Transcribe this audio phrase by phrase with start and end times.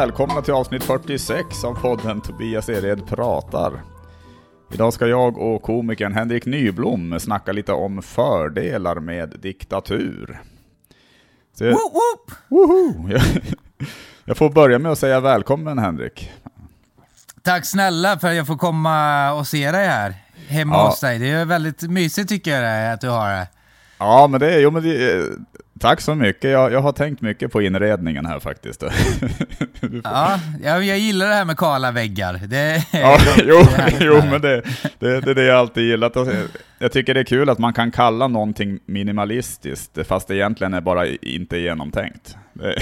[0.00, 3.72] välkomna till avsnitt 46 av podden Tobias Ered pratar.
[4.72, 10.40] Idag ska jag och komikern Henrik Nyblom snacka lite om fördelar med diktatur.
[11.58, 12.70] Så jag, Woop, woop.
[12.70, 13.10] woho!
[13.10, 13.22] Jag,
[14.24, 16.32] jag får börja med att säga välkommen Henrik.
[17.42, 20.14] Tack snälla för att jag får komma och se dig här
[20.48, 20.86] hemma Ja.
[20.88, 21.18] hos dig.
[21.18, 23.48] Det är väldigt mysigt tycker jag att du har det.
[23.98, 25.24] Ja, men det är, jo men det,
[25.80, 26.50] tack så mycket.
[26.50, 28.80] Jag, jag har tänkt mycket på inredningen här faktiskt.
[29.80, 32.40] Får- Ja, jag, jag gillar det här med kala väggar.
[32.46, 33.66] Det, Ja, jo,
[34.00, 34.62] jo men det,
[34.98, 36.16] det, det är det jag alltid gillat.
[36.78, 40.80] Jag tycker det är kul att man kan kalla någonting minimalistiskt, fast det egentligen är
[40.80, 42.36] bara inte genomtänkt.
[42.52, 42.74] Det,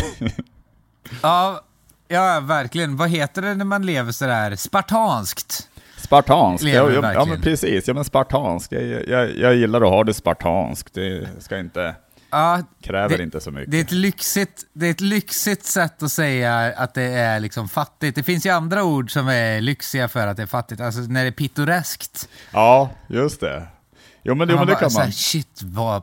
[1.23, 1.61] Ja,
[2.09, 2.97] ja, verkligen.
[2.97, 5.69] Vad heter det när man lever sådär spartanskt?
[6.65, 8.73] Lever ja, ja, ja men precis, ja men spartanskt.
[8.73, 11.95] Jag, jag, jag gillar att ha det spartanskt, det ska inte,
[12.35, 13.71] Ja, kräver Det- inte så mycket.
[13.71, 17.69] det är, ett lyxigt, det är ett lyxigt sätt att säga att det är liksom
[17.69, 18.15] fattigt.
[18.17, 20.81] Det finns ju andra ord som är lyxiga för att det är fattigt.
[20.81, 22.29] Alltså när det är pittoreskt.
[22.53, 23.67] Ja, just det.
[24.23, 25.13] Jo men, jo, men det kan så här, man.
[25.13, 26.03] Shit vad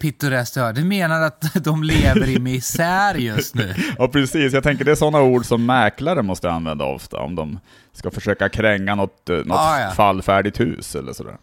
[0.00, 0.72] pittoreskt du har.
[0.72, 3.74] Du menar att de lever i misär just nu?
[3.98, 7.58] Ja precis, jag tänker det är sådana ord som mäklare måste använda ofta om de
[7.92, 9.90] ska försöka kränga något, eh, något Ah, ja.
[9.90, 11.36] fallfärdigt hus eller sådär.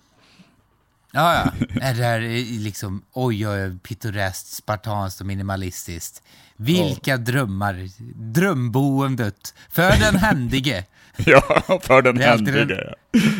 [1.11, 1.65] Ja, ja.
[1.81, 6.23] Är det här är liksom, oj, oj, pittoreskt, spartanskt och minimalistiskt.
[6.57, 7.88] Vilka drömmar.
[8.15, 9.53] Drömboendet.
[9.69, 10.85] För den händige.
[11.25, 11.41] Ja,
[11.83, 12.93] för den är händige.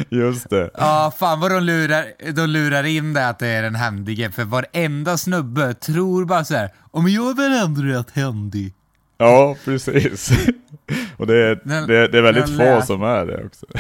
[0.10, 0.70] Just det.
[0.74, 4.32] Ja, fan vad de lurar, de lurar in det att det är den händige.
[4.32, 8.74] För varenda snubbe tror bara så här, om jag är väl ändå rätt händig.
[9.18, 10.32] Ja, precis.
[11.18, 13.66] Och det är, Den- det, det är väldigt få lät- som är det också.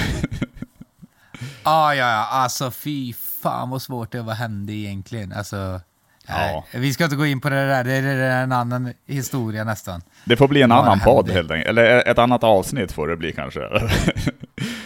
[1.63, 5.33] Ja, ja, ja, alltså fy fan vad svårt det att vara händig egentligen.
[5.33, 5.81] Alltså,
[6.29, 10.01] nej, vi ska inte gå in på det där, det är, en annan historia nästan.
[10.25, 11.69] Det får bli en annan podd helt enkelt.
[11.69, 13.59] Eller ett annat avsnitt får det bli kanske.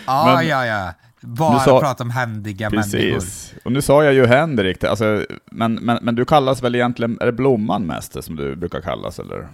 [0.05, 0.93] Ja, Men- ja, ja.
[1.25, 2.91] Bara sa- prata om händiga människor.
[3.13, 3.53] Precis.
[3.65, 7.25] Och nu sa jag ju Henrik, alltså, men, men, men du kallas väl egentligen, är
[7.25, 9.47] det Blomman mest som du brukar kallas eller?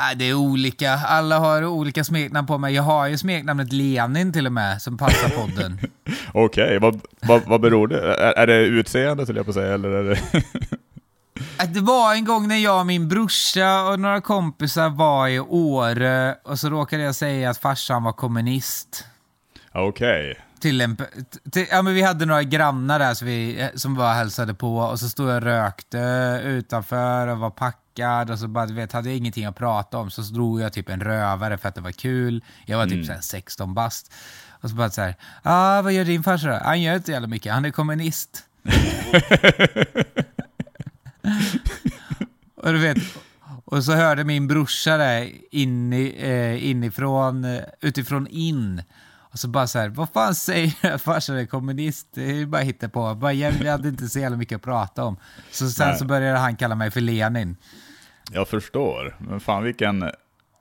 [0.00, 2.74] Äh, det är olika, alla har olika smeknamn på mig.
[2.74, 5.78] Jag har ju smeknamnet Lenin till och med, som passar podden.
[6.32, 8.14] Okej, vad, vad, vad beror det?
[8.14, 10.18] Är, är det utseendet höll jag på att säga, eller är det...
[11.60, 15.40] Äh, Det var en gång när jag och min brorsa och några kompisar var i
[15.40, 19.04] Åre och så råkade jag säga att farsan var kommunist.
[19.72, 20.36] Okej.
[20.60, 20.96] Till en,
[21.50, 25.00] till, ja, men vi hade några grannar där så vi, som var hälsade på och
[25.00, 25.98] så stod jag och rökte
[26.44, 30.10] utanför och var packad och så bara, du vet, hade jag ingenting att prata om
[30.10, 32.44] så drog jag typ en rövare för att det var kul.
[32.66, 34.12] Jag var typ så här 16 bast.
[34.48, 36.58] Och så bara så här, ah, vad gör din farsa då?
[36.64, 38.44] Han gör inte jävla mycket, han är kommunist.
[42.56, 42.98] och du vet,
[43.64, 48.82] och så hörde min brorsa det in eh, inifrån, eh, utifrån in.
[49.32, 52.06] Och så bara så här, vad fan säger du farsan är kommunist?
[52.14, 53.14] Det är ju bara hitta på.
[53.14, 55.16] Bara, jag, hade inte så jävla mycket att prata om.
[55.50, 55.98] Så sen Nej.
[55.98, 57.56] så började han kalla mig för Lenin.
[58.32, 59.16] Jag förstår.
[59.18, 60.10] Men fan vilken,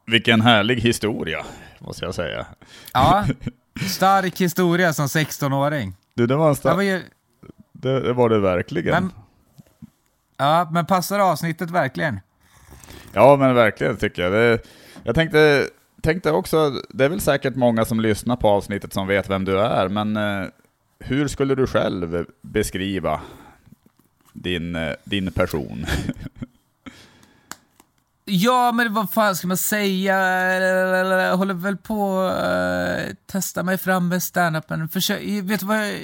[0.05, 1.45] vilken härlig historia,
[1.79, 2.45] måste jag säga.
[2.93, 3.25] Ja,
[3.87, 5.95] stark historia som 16-åring.
[6.13, 7.01] Du, det var en Ja, sta- vad gör-
[7.71, 8.93] det, det var det verkligen.
[9.03, 9.11] Men,
[10.37, 12.19] ja, men passar avsnittet verkligen?
[13.13, 14.31] Ja, men verkligen tycker jag.
[14.31, 14.59] Det,
[15.03, 15.67] jag tänkte,
[16.01, 19.59] tänkte också, det är väl säkert många som lyssnar på avsnittet som vet vem du
[19.59, 20.47] är, men eh,
[20.99, 23.21] hur skulle du själv beskriva
[24.33, 25.85] din, eh, din person?
[28.31, 30.15] Ja, men vad fan ska man säga?
[31.27, 34.89] Jag håller väl på att testa mig fram med standupen.
[34.89, 35.77] Försök, vet du vad?
[35.77, 35.99] Jag,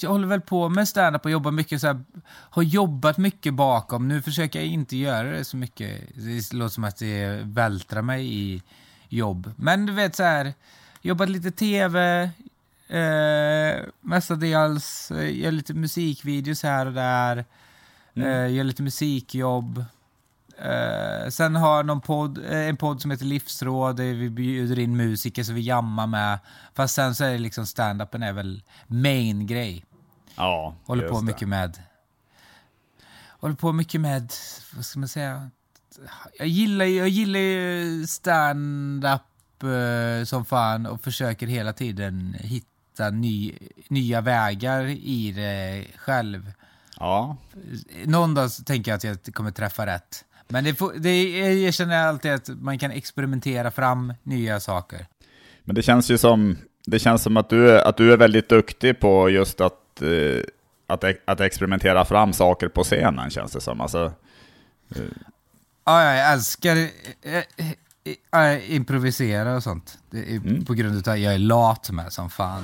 [0.00, 4.08] jag håller väl på med standup och jobbar mycket så här, har jobbat mycket bakom.
[4.08, 6.00] Nu försöker jag inte göra det så mycket.
[6.14, 8.62] Det låter som att det vältrar mig i
[9.08, 9.52] jobb.
[9.56, 10.54] Men du vet så här,
[11.02, 12.22] jobbat lite tv,
[12.88, 17.44] eh, mestadels, eh, gör lite musikvideos här och där,
[18.14, 19.84] eh, gör lite musikjobb.
[20.64, 24.96] Eh, sen har någon podd, eh, en podd som heter Livsråd, där vi bjuder in
[24.96, 26.38] musiker så vi jammar med.
[26.74, 29.84] Fast sen så är det liksom stand-upen är väl main grej.
[30.36, 31.24] Ja, Håller på det.
[31.24, 31.78] mycket med...
[33.28, 34.32] Håller på mycket med,
[34.74, 35.50] vad ska man säga?
[36.38, 43.10] Jag gillar, ju- jag gillar ju stand-up eh, som fan och försöker hela tiden hitta
[43.10, 43.54] ny,
[43.88, 46.52] nya vägar i det själv.
[46.98, 47.36] Ja,
[48.04, 50.24] Någon dag så tänker jag att jag kommer träffa rätt.
[50.50, 55.06] Men det, får, det, jag känner alltid att man kan experimentera fram nya saker.
[55.64, 56.56] men det känns ju som,
[56.86, 60.42] det känns som att du är, att du är väldigt duktig på just att, eh,
[60.86, 63.80] att, att experimentera fram saker på scenen, känns det som.
[63.80, 64.12] Alltså,
[65.84, 66.76] Ja, jag älskar...
[68.32, 69.98] eh, improvisera och sånt.
[70.10, 70.64] Det är Mm.
[70.64, 72.62] På grund av att jag är lat med som fan.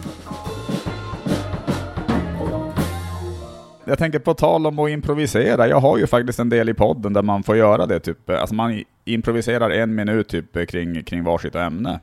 [3.89, 7.13] Jag tänker på tal om att improvisera, jag har ju faktiskt en del i podden
[7.13, 11.55] där man får göra det, typ, alltså man improviserar en minut typ kring, kring varsitt
[11.55, 12.01] ämne.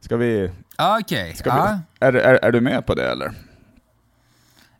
[0.00, 0.50] Ska vi,
[1.00, 1.78] Okej, ja.
[2.00, 3.32] vi är, är, är du med på det eller?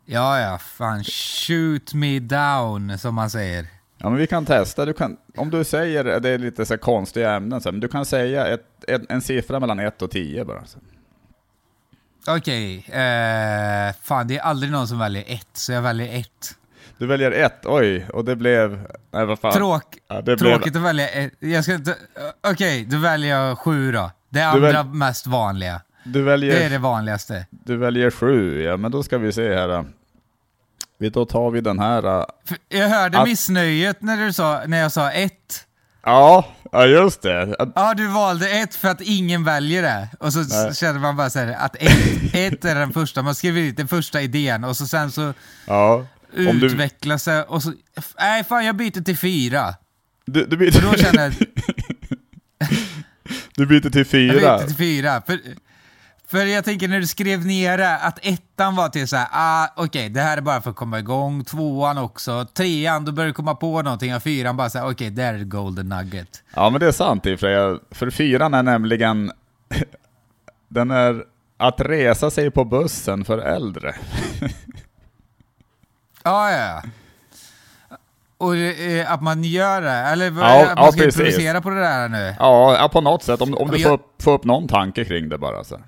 [0.05, 3.67] ja, ja, fan shoot me down som man säger.
[3.97, 7.31] Ja men vi kan testa, du kan, om du säger, det är lite så konstiga
[7.31, 10.65] ämnen, så men du kan säga ett, ett, en siffra mellan 1 och 10 bara.
[10.65, 10.79] Så.
[12.27, 16.55] Okej, eh, fan det är aldrig någon som väljer ett, så jag väljer ett.
[16.97, 19.53] Du väljer ett, oj, och det blev, nej vad fan.
[19.53, 21.33] Tråk, Ja, det blev- tråkigt att välja ett.
[21.39, 21.95] Jag ska inte,
[22.51, 24.11] okej, då väljer jag sju då.
[24.29, 25.81] Det Du andra väl- mest vanliga.
[26.03, 27.45] Du väljer, Det är det vanligaste.
[27.49, 29.67] du väljer sju, ja men då ska vi se här.
[29.67, 29.85] då.
[30.97, 32.01] Vi, då tar vi den här.
[32.45, 35.65] För Jag hörde Att- missnöjet när, du sa, när jag sa ett.
[36.05, 37.55] Ja, ja just det.
[37.59, 40.07] Att- Ja, du valde ett för att ingen väljer det.
[40.19, 40.75] Och så Nej.
[40.75, 43.21] känner man bara så här, att ett, ett är den första.
[43.21, 45.33] Man skriver ut den första idén och så sen så
[45.67, 46.05] Ja.
[46.35, 47.73] Du, utvecklas det och så...
[48.19, 49.75] Nej, fan jag byter till fyra.
[50.25, 51.33] du, du, byter, då känner jag...
[53.55, 54.57] du byter till Jag fyra.
[54.57, 55.21] byter till fyra.
[55.25, 55.39] För,
[56.33, 59.67] för jag tänker när du skrev ner det, att ettan var till så här, ah,
[59.75, 61.43] okej, det här är bara för att komma igång.
[61.43, 62.45] Tvåan också.
[62.53, 64.15] Trean, då börjar du komma på någonting.
[64.15, 66.43] Och fyran bara så här, okej, där är det golden nugget.
[66.55, 69.31] Ja men det är sant i för fyran är nämligen,
[70.67, 71.23] den är
[71.57, 73.95] att resa sig på bussen för äldre.
[76.25, 76.89] Ja, ja, ja.
[78.37, 81.19] Och eh, att man gör det, eller Ja, att man ja, ska precis.
[81.19, 82.35] improvisera på det där nu.
[82.39, 83.41] Ja, ja på något sätt.
[83.41, 85.63] Om, om du jag- får, upp, får upp någon tanke kring det bara.
[85.63, 85.79] Så.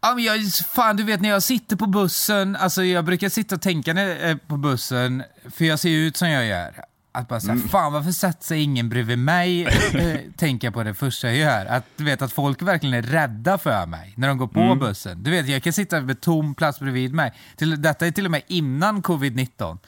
[0.00, 0.40] Ja, men jag,
[0.74, 4.30] fan, du vet när jag sitter på bussen, alltså jag brukar sitta och tänka när,
[4.30, 6.84] eh, på bussen, för jag ser ut som jag gör.
[7.12, 9.64] Att bara såhär, fan varför sätter sig ingen bredvid mig?
[9.94, 11.66] eh, tänker jag på det första jag gör.
[11.66, 15.22] Att du vet att folk verkligen är rädda för mig när de går på bussen.
[15.22, 17.32] Du vet, jag kan sitta med tom plats bredvid mig.
[17.56, 19.78] Till, detta är till och med innan covid-19.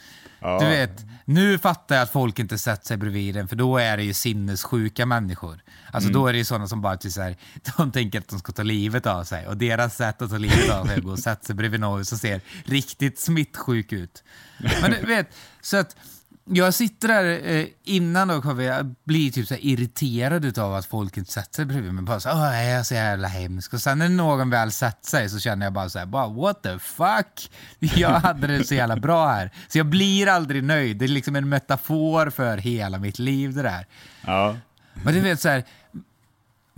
[0.41, 0.59] Ja.
[0.61, 3.97] Du vet, nu fattar jag att folk inte sätter sig bredvid en, för då är
[3.97, 5.63] det ju sinnessjuka människor.
[5.93, 7.37] Alltså då är det ju sådana som bara till så här,
[7.77, 10.71] de tänker att de ska ta livet av sig och deras sätt att ta livet
[10.71, 14.25] av sig är att gå och sätta sig bredvid någon som ser riktigt smittsjuk ut.
[14.83, 15.97] Men du vet, så att
[16.51, 21.17] jag sitter där eh, innan då kommer jag bli typ så irriterad utav att folk
[21.17, 22.05] inte sätter sig bredvid mig.
[22.05, 23.73] Bara så, Åh, jag är så jävla hemsk.
[23.73, 26.63] Och sen när någon väl sätter sig så känner jag bara så här, bara, what
[26.63, 27.51] the fuck?
[27.79, 29.51] Jag hade det så jävla bra här.
[29.69, 30.97] Så jag blir aldrig nöjd.
[30.97, 33.87] Det är liksom en metafor för hela mitt liv det där.
[34.27, 34.57] Ja.
[35.03, 35.65] Men du vet så här,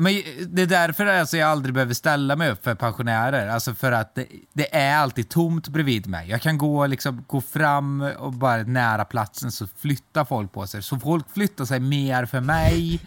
[0.00, 3.48] men det är därför alltså jag aldrig behöver ställa mig upp för pensionärer.
[3.48, 6.30] Alltså för att det, det är alltid tomt bredvid mig.
[6.30, 10.82] Jag kan gå, liksom, gå fram och bara nära platsen så flyttar folk på sig.
[10.82, 13.00] Så folk flyttar sig mer för mig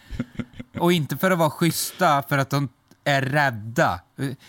[0.80, 2.70] och inte för att vara schyssta för att de
[3.04, 4.00] är rädda.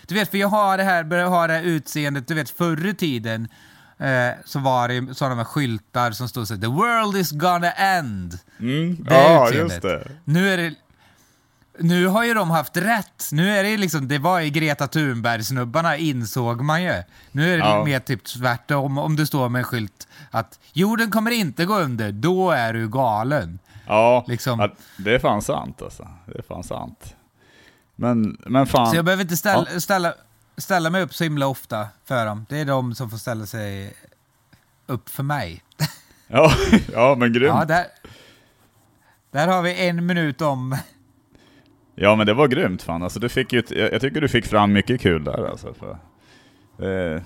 [0.06, 2.86] Du vet, för jag har det här, börjar ha det här utseendet, du vet förr
[2.86, 3.48] i tiden
[3.98, 7.70] eh, så var det sådana med skyltar som stod så här, The world is gonna
[7.72, 8.38] end.
[8.60, 8.96] Mm.
[9.04, 9.72] Det Ja, utseendet.
[9.72, 10.10] just det.
[10.24, 10.74] Nu är det...
[11.78, 13.28] Nu har ju de haft rätt.
[13.32, 17.02] Nu är det liksom, det var ju Greta Thunberg-snubbarna insåg man ju.
[17.32, 17.84] Nu är det Ja.
[17.84, 18.98] mer typ tvärtom.
[18.98, 22.88] Om du står med en skylt att jorden kommer inte gå under, då är du
[22.88, 23.58] galen.
[23.86, 24.60] Ja, Liksom.
[24.60, 26.08] ja, det är fan sant alltså.
[26.26, 27.14] Det är fan sant.
[27.96, 28.90] Men, men fan.
[28.90, 30.14] Så jag behöver inte ställa, ställa,
[30.56, 32.46] ställa mig upp så himla ofta för dem.
[32.48, 33.94] Det är de som får ställa sig
[34.86, 35.62] upp för mig.
[36.28, 36.52] Ja,
[36.92, 37.46] ja men grymt.
[37.46, 37.86] Ja, Ja, där,
[39.30, 40.76] där har vi en minut om...
[41.96, 43.02] men det var grymt fan.
[43.02, 45.74] Alltså, du fick ju, jag, jag tycker du fick fram mycket kul där alltså.
[45.74, 45.90] För,
[47.16, 47.22] eh,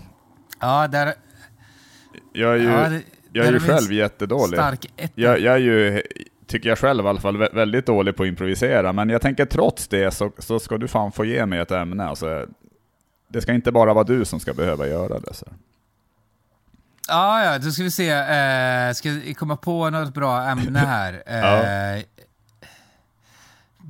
[0.61, 1.15] Ja, där...
[2.33, 4.61] jag är ju, Ja, det- jag är ju själv jättedålig.
[5.15, 6.03] Jag, jag är ju,
[6.47, 8.93] tycker jag själv i alla fall, vä- väldigt dålig på att improvisera.
[8.93, 12.05] Men jag tänker trots det så, så ska du fan få ge mig ett ämne.
[12.05, 12.47] Alltså,
[13.29, 15.35] det ska inte bara vara du som ska behöva göra det.
[15.35, 15.47] Så.
[17.09, 18.11] Ja, ja, då ska vi se.
[18.11, 21.13] Eh, ska vi komma på något bra ämne här?
[21.27, 22.03] Eh,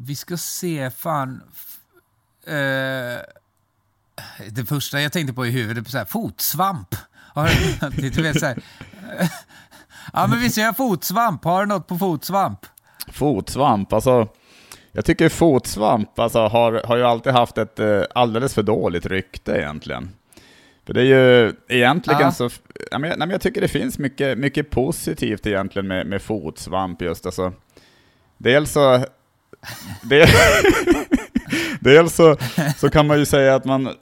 [0.05, 1.43] Vi ska se, fan.
[2.47, 3.19] Eh,
[4.51, 6.95] det första jag tänkte på i huvudet så här, fotsvamp.
[7.97, 8.63] Du, vet, så här.
[10.13, 11.45] Ja, men vi ser fotsvamp.
[11.45, 12.67] Har du något på fotsvamp?
[13.13, 14.29] Fotsvamp, alltså.
[14.93, 19.53] Jag tycker fotsvamp alltså, har, har ju alltid haft ett eh, alldeles för dåligt rykte
[19.53, 20.11] egentligen.
[20.87, 22.33] För det är ju egentligen Ja.
[22.33, 22.51] så...
[22.91, 27.03] Ja, men, nej, men jag tycker det finns mycket, mycket positivt egentligen med, med fotsvamp
[27.03, 27.53] just alltså.
[28.39, 29.05] Dels så...
[30.03, 30.29] Del,
[31.81, 32.37] dels så,
[32.77, 33.95] så kan man ju säga att man...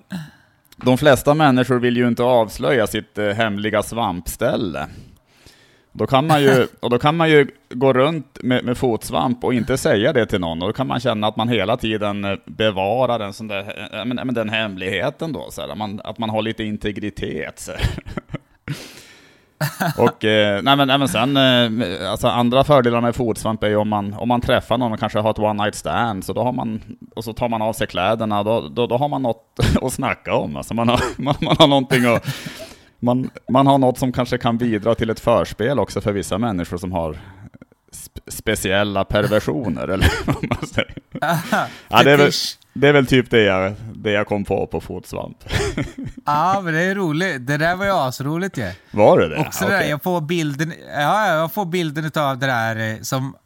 [0.76, 4.87] De flesta människor vill ju inte avslöja sitt eh, hemliga svampställe.
[5.92, 9.54] Då kan man ju, och då kan man ju gå runt med, med fotsvamp och
[9.54, 10.62] inte säga det till någon.
[10.62, 14.04] Och då kan man känna att man hela tiden eh, bevarar en sån där, äh,
[14.04, 15.50] men, den hemligheten då.
[15.50, 17.58] Så här, man, att man har lite integritet.
[17.58, 17.73] Så
[19.98, 23.88] och eh, nej, men även sen, eh, alltså andra fördelar med fotsvamp är ju om
[23.88, 26.52] man, om man träffar någon och kanske har ett one night stand, så då har
[26.52, 26.82] man,
[27.16, 30.34] och så tar man av sig kläderna, då, då, då har man något att snacka
[30.34, 30.56] om.
[30.56, 32.26] Alltså man har, man, man har någonting att
[32.98, 36.76] man, man har något som kanske kan bidra till ett förspel också för vissa människor
[36.76, 37.18] som har
[37.92, 40.94] spe speciella perversioner, eller vad man säger.
[41.22, 42.32] Aha, ja, det, är väl,
[42.76, 45.37] det är väl typ det jag, det jag kom på på fotsvamp.
[46.26, 47.47] ja, men det är roligt.
[47.47, 48.73] Det där var ju asroligt ju.
[48.90, 49.37] Var det det?
[49.37, 49.76] Också okay.
[49.76, 53.37] det där, jag får bilden, ja, jag får bilden av det där eh, som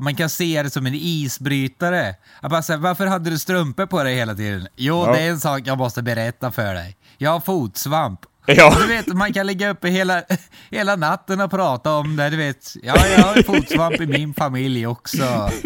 [0.00, 2.14] man kan se det som en isbrytare.
[2.42, 4.68] Jag bara säger, varför hade du strumpor på dig hela tiden?
[4.76, 5.12] Jo, ja.
[5.12, 6.96] det är en sak jag måste berätta för dig.
[7.18, 8.76] Jag har fotsvamp Ja.
[8.80, 10.22] Du vet, man kan ligga uppe hela,
[10.70, 12.30] hela natten och prata om det.
[12.30, 15.50] Du vet, ja, jag har fotsvamp i min familj också.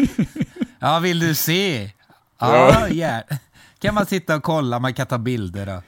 [0.81, 1.91] Ja, vill du se?
[2.39, 3.21] Ja, ja.
[3.79, 5.65] kan man sitta och kolla, man kan ta bilder.
[5.65, 5.81] Då.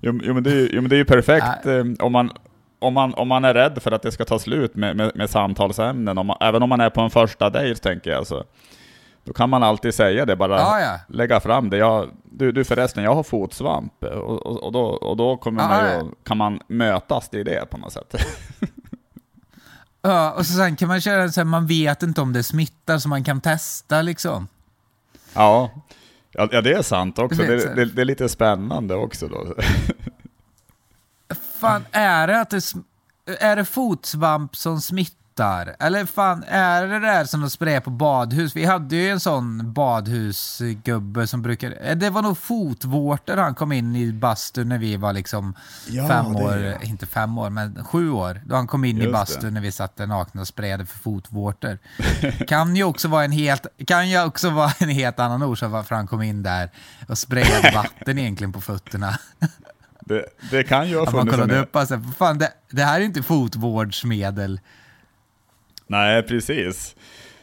[0.00, 1.70] Jo, jo, men, det är, jo men det är ju perfekt ja.
[1.70, 2.30] Eh, om, man,
[2.78, 5.30] om, man, om man är rädd för att det ska ta slut med, med, med
[5.30, 8.26] samtalsämnen, om man, även om man är på en första dejt tänker jag.
[8.26, 8.44] Så.
[9.24, 11.00] Då kan man alltid säga det, bara ja, ja.
[11.08, 11.76] lägga fram det.
[11.76, 14.04] Jag, du, du förresten, jag har fotsvamp.
[14.04, 17.70] Och, och, och då, och då kommer ja, man ju, kan man mötas i det
[17.70, 18.14] på något sätt.
[20.02, 22.98] ja, och så sen kan man köra så här, man vet inte om det smittar,
[22.98, 24.48] så man kan testa liksom.
[25.34, 25.70] Ja,
[26.32, 27.42] ja, det är sant också.
[27.42, 29.54] Det, det, det är lite spännande också då.
[31.60, 32.62] Fan, är det att det,
[33.40, 35.17] är det fotsvamp som smittar?
[35.38, 35.76] Luktar.
[35.78, 38.56] Eller fan, är det där som de sprayar på badhus?
[38.56, 41.74] Vi hade ju en sån badhusgubbe som brukade...
[41.74, 45.54] Eh, det var nog fotvårtor han kom in i bastun när vi var liksom
[45.88, 48.42] ja, fem år, inte fem år, men sju år.
[48.46, 51.78] Då han kom in Just i bastun när vi satt nakna och sprayade för fotvårtor.
[52.46, 55.94] kan ju också vara en helt, kan ju också vara en helt annan orsak varför
[55.94, 56.70] han kom in där
[57.08, 59.18] och sprayade vatten egentligen på fötterna.
[60.00, 63.00] Det, det, kan ju ha funnits Man kollade upp och alltså, fan det, det här
[63.00, 64.60] är inte fotvårdsmedel.
[65.88, 66.96] Nej, precis.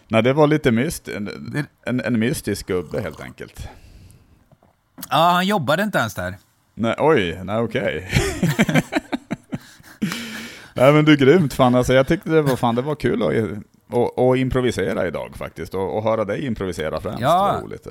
[0.08, 1.30] Nej, det var lite myst en,
[1.86, 3.70] en, en mystisk gubbe helt enkelt.
[5.10, 6.36] Ja, han jobbade inte ens där.
[6.74, 8.10] Nej, oj, nej okej.
[8.54, 8.82] Okay.
[10.74, 11.94] nej men du, grymt fan alltså.
[11.94, 13.34] Jag tyckte det var, fan, det var kul att,
[13.98, 15.74] att, att improvisera idag faktiskt.
[15.74, 17.22] Och, och höra dig improvisera främst.
[17.22, 17.38] Ja.
[17.38, 17.88] Var roligt.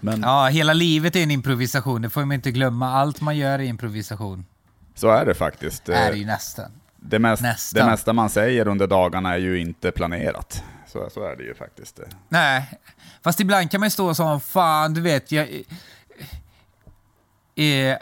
[0.00, 0.20] Men...
[0.20, 2.02] Ja, hela livet är en improvisation.
[2.02, 2.92] Det får man inte glömma.
[2.92, 4.44] Allt man gör är improvisation.
[4.94, 5.88] Så är det faktiskt.
[5.88, 6.70] Är det ju nästan.
[7.00, 10.62] Det, mest, det mesta man säger under dagarna är ju inte planerat.
[10.86, 12.00] Så, så är det ju faktiskt.
[12.28, 12.70] Nej,
[13.24, 15.48] fast ibland kan man ju stå som fan, du vet, jag...
[17.54, 17.96] Eh,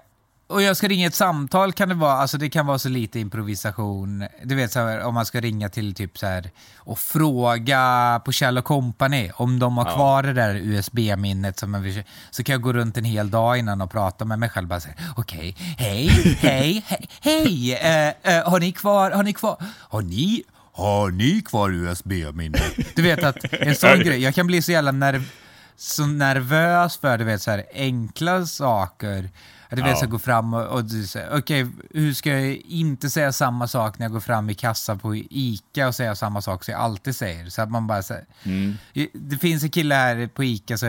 [0.48, 3.20] och jag ska ringa ett samtal kan det vara, alltså det kan vara så lite
[3.20, 4.26] improvisation.
[4.44, 8.32] Du vet så här, om man ska ringa till typ så här och fråga på
[8.32, 9.94] Kjell Company om de har ja.
[9.94, 13.80] kvar det där USB-minnet som man så kan jag gå runt en hel dag innan
[13.80, 16.08] och prata med mig själv bara säga okej, okay, hej,
[16.40, 21.42] hej, hej, hej, uh, uh, har ni kvar, har ni kvar, har ni, har ni
[21.42, 22.96] kvar USB-minnet?
[22.96, 25.30] Du vet att en sån grej, jag kan bli så jävla nerv,
[25.76, 29.30] så nervös för du vet så här enkla saker
[29.70, 29.96] du vet, ja.
[29.96, 33.68] så gå fram och, och du säger, okej, okay, hur ska jag inte säga samma
[33.68, 36.80] sak när jag går fram i kassa på ICA och säga samma sak som jag
[36.80, 37.50] alltid säger?
[37.50, 38.76] Så att man bara säger, mm.
[39.12, 40.88] Det finns en kille här på ICA som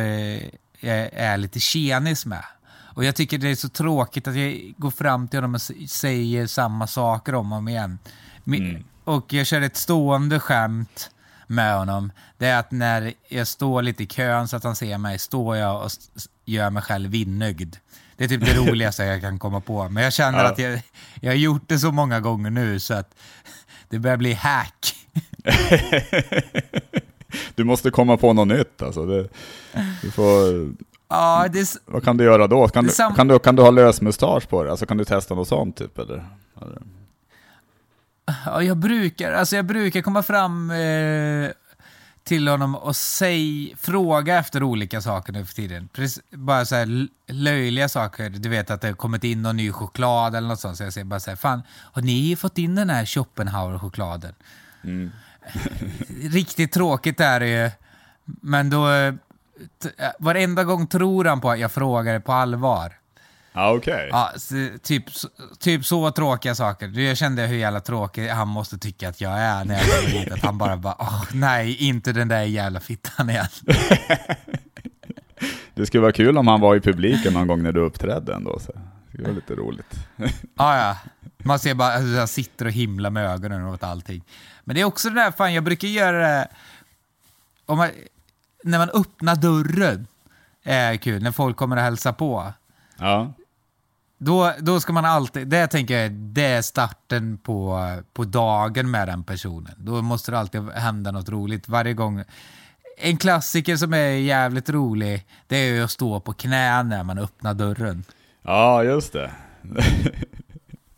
[0.79, 2.43] jag är lite tjenis med.
[2.97, 6.47] Och jag tycker det är så tråkigt att jag går fram till honom och säger
[6.47, 7.99] samma saker om och om igen.
[8.47, 8.83] Mm.
[9.03, 11.11] Och jag kör ett stående skämt
[11.47, 12.11] med honom.
[12.37, 15.57] Det är att när jag står lite i kön så att han ser mig, står
[15.57, 15.91] jag och
[16.45, 17.75] gör mig själv vinnögd.
[18.17, 19.89] Det är typ det roligaste jag kan komma på.
[19.89, 20.51] Men jag känner ja.
[20.51, 20.81] att jag,
[21.21, 23.15] jag har gjort det så många gånger nu så att
[23.89, 24.95] det börjar bli hack.
[27.55, 29.05] du måste komma på något nytt alltså.
[29.05, 29.27] Det,
[30.01, 30.25] du får...
[31.09, 32.67] Ja, det, Vad kan du göra då?
[32.67, 34.71] Kan du, kan, du, kan du ha lösmustasch på det?
[34.71, 36.25] Alltså kan du testa något sånt typ eller?
[38.45, 41.49] Ja, jag brukar, alltså jag brukar komma fram eh,
[42.27, 45.89] till honom och säg, fråga efter olika saker nu för tiden.
[45.93, 48.29] Precis, bara så här löjliga saker.
[48.29, 50.77] Du vet att det har kommit in någon ny choklad eller något sånt.
[50.77, 54.33] Så jag säger bara så här, fan, har ni fått in den här Schopenhauer-chokladen?
[54.83, 55.11] Mm.
[56.21, 57.71] Riktigt tråkigt är det ju.
[58.25, 58.87] Men då,
[60.19, 62.96] varenda gång tror han på att jag frågar på allvar.
[63.57, 63.93] Okej.
[63.93, 64.07] Okay.
[64.11, 64.33] Ja,
[64.83, 65.05] typ,
[65.59, 66.99] typ så tråkiga saker.
[66.99, 70.31] Jag kände hur jävla tråkig han måste tycka att jag är när jag kommer hit.
[70.31, 73.47] Att han bara bara, oh, nej, inte den där jävla fittan igen.
[75.73, 78.59] det skulle vara kul om han var i publiken någon gång när du uppträdde ändå.
[78.59, 78.71] Så.
[79.11, 79.95] Det vara lite roligt.
[80.55, 80.97] ja, ja.
[81.37, 84.23] Man ser bara att han sitter och himlar med ögonen åt allting.
[84.63, 86.47] Men det är också det där, fan jag brukar göra det
[87.65, 87.89] om man,
[88.63, 90.07] när man öppnar dörren.
[90.63, 92.53] Är kul, när folk kommer och hälsar på.
[92.97, 93.33] Ja.
[94.17, 97.79] Då, då ska man alltid, det tänker jag, det är starten på,
[98.13, 99.73] på dagen med den personen.
[99.77, 102.23] Då måste det alltid hända något roligt varje gång.
[102.97, 107.17] En klassiker som är jävligt rolig, det är ju att stå på knä när man
[107.17, 108.03] öppnar dörren.
[108.41, 109.31] Ja, just det.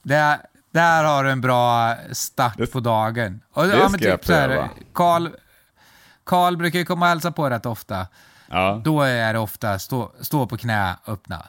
[0.04, 0.38] Där,
[0.72, 3.42] där har du en bra start Det- på dagen.
[3.54, 4.70] Och, det ska jag så här, pröva.
[4.94, 5.28] Karl,
[6.24, 8.08] Karl brukar ju komma och hälsa på rätt ofta.
[8.50, 8.82] Ja.
[8.86, 11.46] Då är det ofta stå, stå på knä, öppna.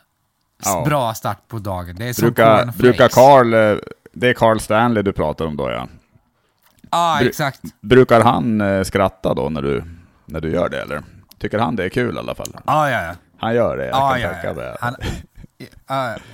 [0.65, 0.83] Ja.
[0.87, 1.97] Bra start på dagen.
[1.99, 3.77] Det är som Brukar, brukar Carl, eh,
[4.13, 5.89] det är Carl Stanley du pratar om då ja.
[6.91, 7.61] Ja, bru- exakt.
[7.81, 9.85] Brukar han eh, skratta då när du,
[10.27, 11.03] när du gör det eller?
[11.39, 12.57] Tycker han det är kul i alla fall?
[12.67, 13.15] Ja, ja, ja.
[13.39, 14.55] Han gör det, jag Ja, kan ja, tänka ja.
[14.55, 14.77] mig.
[14.81, 14.95] Han,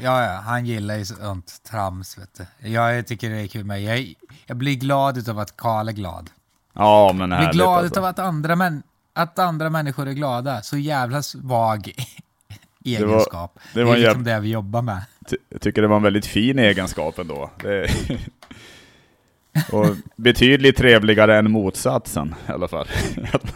[0.03, 2.69] ja, ja, han gillar ju sånt trams, vet du.
[2.71, 3.83] Jag tycker det är kul med.
[3.83, 4.15] Jag,
[4.47, 6.31] jag blir glad utav att Karl är glad.
[6.73, 7.87] Ja, men Jag blir härligt glad alltså.
[7.87, 8.83] utav att andra, män,
[9.15, 10.63] att andra människor är glada.
[10.63, 11.93] Så jävla svag
[12.87, 13.59] egenskap.
[13.73, 15.03] det Det, var är en liksom det vi jobbar med.
[15.49, 17.51] Jag tycker det var en väldigt fin egenskap ändå.
[17.63, 17.91] Det...
[19.73, 22.89] Och betydligt trevligare än motsatsen i alla fall.
[23.33, 23.55] Att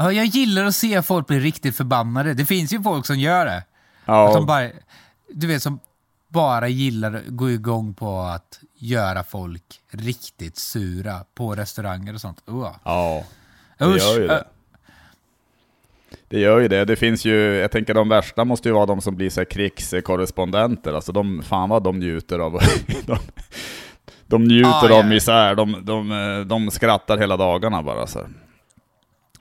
[0.00, 2.34] Ja, jag gillar att se folk bli riktigt förbannade.
[2.34, 3.56] Det finns ju folk som gör det.
[3.56, 3.64] Att
[4.04, 4.70] ja, de bara,
[5.28, 5.80] du vet, som
[6.28, 12.42] bara gillar att gå igång på att göra folk riktigt sura på restauranger och sånt.
[12.50, 12.68] Uh.
[12.84, 13.24] ja,
[13.78, 14.44] det gör ju det.
[16.30, 16.84] Det gör ju det.
[16.84, 20.92] Det finns ju, jag tänker de värsta måste ju vara de som blir så krigskorrespondenter.
[20.94, 22.52] Alltså de, fan vad de njuter av,
[23.06, 23.18] de,
[24.26, 25.54] de njuter Ah, av misär.
[25.54, 28.26] De, de, de skrattar hela dagarna bara så.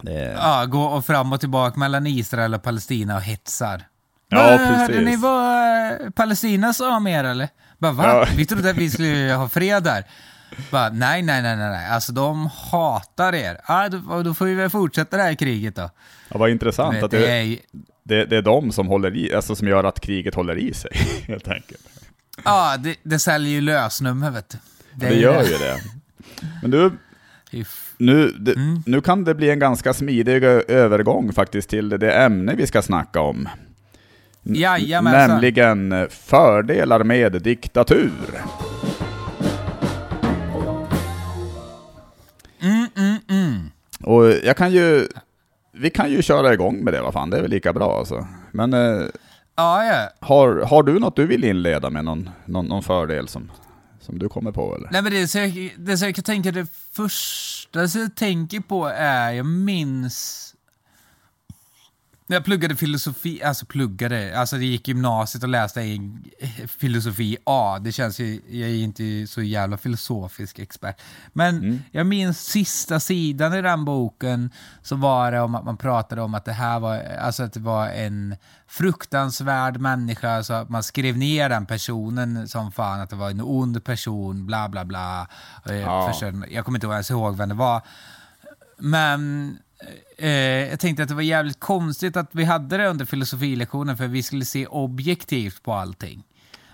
[0.01, 3.81] Det Ja, gå och fram och tillbaka mellan Israel och Palestina och hetsar.
[4.29, 5.05] Ja, Vad, Hörde precis.
[5.05, 7.47] ni vad Palestina sa om er eller?
[7.77, 8.03] Bara, va?
[8.05, 8.25] Ja.
[8.37, 10.03] Vi trodde att vi skulle ha fred där.
[10.71, 11.87] Bara, nej, nej, nej, nej.
[11.89, 13.57] Alltså de hatar er.
[13.67, 15.89] Ja, då, då får vi väl fortsätta det här kriget då.
[16.29, 17.57] ja, vad intressant Vet, att det det, är,
[18.03, 20.91] det, det är de som håller i, alltså som gör att kriget håller i sig,
[21.27, 21.87] helt enkelt.
[22.45, 24.57] ja, det, det säljer ju lösnummer vet du.
[24.93, 25.77] Det, är gör ju det.
[26.61, 26.91] Men du,
[27.97, 28.83] nu, det, Mm.
[28.85, 33.21] nu kan det bli en ganska smidig övergång faktiskt till det ämne vi ska snacka
[33.21, 33.49] om.
[34.45, 35.29] N- Jajamensan.
[35.29, 38.11] Nämligen eh, fördelar med diktatur.
[44.03, 45.07] Och jag kan ju,
[45.73, 48.27] vi kan ju köra igång med det, vad fan, det är väl lika bra alltså.
[48.51, 49.05] Men eh,
[49.55, 50.09] Ja, ja.
[50.19, 53.51] har, har du något du vill inleda med, någon, någon, någon fördel som,
[54.01, 54.89] som du kommer på eller?
[54.91, 58.59] Nej men det så jag, det så jag kan tänka, det första som jag tänker
[58.59, 60.48] på är, jag minns
[62.29, 66.11] när jag pluggade filosofi, alltså pluggade, alltså det gick gymnasiet och läste i
[66.79, 67.79] filosofi A.
[67.81, 71.01] Det känns ju, jag är inte så jävla filosofisk expert.
[71.33, 76.21] Men jag minns sista sidan i den boken så var det om att man pratade
[76.21, 78.35] om att det här var, alltså att det var en
[78.67, 83.41] fruktansvärd människa, så att man skrev ner den personen som fan att det var en
[83.41, 85.27] ond person, bla bla bla.
[85.65, 86.13] Jag Ja.
[86.49, 87.81] Jag kommer inte ens ihåg vem det var.
[88.77, 89.57] Men
[90.17, 90.29] eh,
[90.69, 94.23] jag tänkte att det var jävligt konstigt att vi hade det under filosofilektionen för vi
[94.23, 96.23] skulle se objektivt på allting.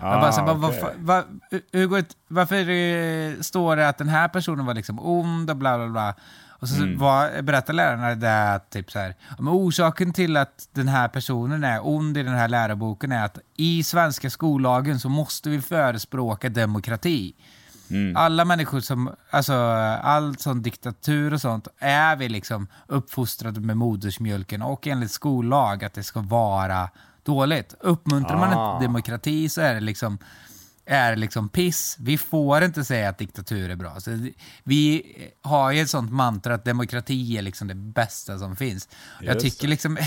[0.00, 0.82] jag bara, så, bara, vad okej.
[0.82, 1.24] fa- va,
[1.72, 5.56] hur går det, varför eh, står det att den här personen var liksom ond och
[5.56, 6.14] bla bla bla?
[6.58, 6.98] Och så Mm.
[6.98, 11.64] var, berättar lärarna det att typ så här, men orsaken till att den här personen
[11.64, 16.48] är ond i den här läroboken är att i svenska skollagen så måste vi förespråka
[16.48, 17.34] demokrati.
[17.90, 18.16] Mm.
[18.16, 19.52] Alla människor som, alltså
[20.02, 25.94] all sån diktatur och sånt, är vi liksom uppfostrade med modersmjölken och enligt skollag att
[25.94, 26.90] det ska vara
[27.22, 27.74] dåligt.
[27.80, 28.74] Uppmuntrar man Ah.
[28.74, 30.18] inte demokrati så är det liksom
[30.88, 31.96] är det liksom piss.
[32.00, 34.00] Vi får inte säga att diktatur är bra.
[34.00, 34.28] Så
[34.64, 35.02] vi
[35.42, 38.88] har ju ett sånt mantra att demokrati är liksom det bästa som finns.
[39.20, 39.70] Jag Just tycker det.
[39.70, 39.98] liksom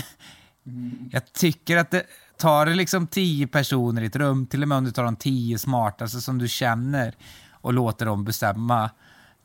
[1.10, 2.02] jag tycker att det
[2.38, 5.16] tar det liksom tio personer i ett rum, till och med om du tar de
[5.16, 7.14] tio smartaste som du känner
[7.60, 8.90] och låter dem bestämma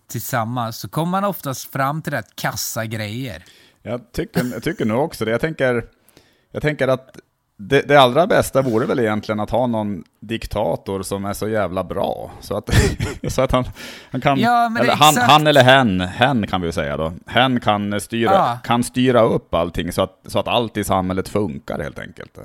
[0.08, 3.44] tillsammans, så kommer man oftast fram till rätt kassa grejer.
[3.84, 5.32] Jag tycker, jag tycker nog också det.
[5.32, 5.86] Jag tänker,
[6.52, 7.20] jag tänker att
[7.58, 11.84] det, det allra bästa vore väl egentligen att ha någon diktator som är så jävla
[11.84, 12.32] bra.
[12.42, 12.70] Så att,
[13.28, 13.64] så att han,
[14.12, 18.02] han kan, Ja, eller han, han eller hen, hen kan vi säga då, hen kan
[18.02, 18.60] styra, Ja.
[18.64, 22.38] kan styra upp allting så att, så att allt i samhället funkar helt enkelt.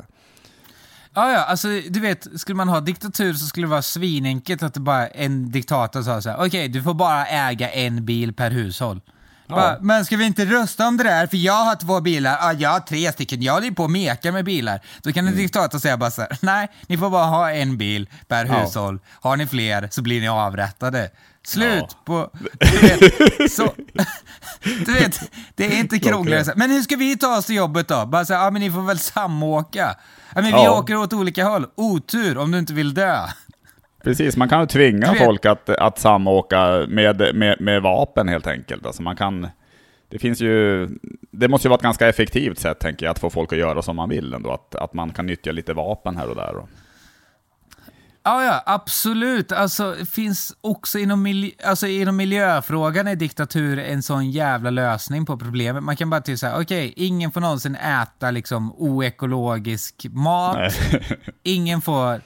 [1.15, 4.75] Ja, ja, alltså du vet, skulle man ha diktatur så skulle det vara svinenkelt att
[4.75, 8.51] det bara en diktator sa så här: okej, du får bara äga en bil per
[8.51, 9.01] hushåll.
[9.49, 11.27] Bara, Men ska vi inte rösta om det där?
[11.27, 14.33] För jag har två bilar, ja, jag har tre stycken, jag håller på och mekar
[14.33, 14.81] med bilar.
[15.03, 15.43] Då kan en Mm.
[15.43, 18.53] diktator säga bara så här, nej, ni får bara ha en bil per Ja.
[18.65, 18.99] hushåll.
[19.21, 21.11] Har ni fler så blir ni avrättade.
[21.47, 21.89] Slut Ja.
[22.05, 22.31] på...
[22.61, 23.75] Du vet, så,
[24.87, 25.21] du vet,
[25.55, 26.45] det är inte krångligare.
[26.45, 28.07] så Men hur ska vi ta oss till jobbet då?
[28.07, 29.95] Bara här, ja men ni får väl samåka.
[30.35, 30.79] Ja men vi Ja.
[30.79, 31.67] åker åt olika håll.
[31.75, 33.19] Otur om du inte vill dö.
[34.05, 38.87] Precis, man kan ju tvinga folk att, att samåka med, med, med vapen helt enkelt.
[38.87, 39.49] Alltså man kan,
[40.09, 40.89] det finns ju,
[41.31, 43.83] det måste ju vara ett ganska effektivt sätt tänker jag, att få folk att göra
[43.83, 44.53] som man vill ändå.
[44.53, 46.55] Att, att man kan nyttja lite vapen här och där.
[48.23, 49.53] Ja, ja, absolut.
[49.53, 55.37] Alltså, finns också inom, mil- alltså, inom miljöfrågan är diktatur en sån jävla lösning på
[55.39, 55.83] problemet.
[55.83, 60.57] Man kan bara typ säga, okej, ingen får någonsin äta liksom oekologisk mat.
[60.57, 61.19] Nej.
[61.43, 62.21] Ingen får,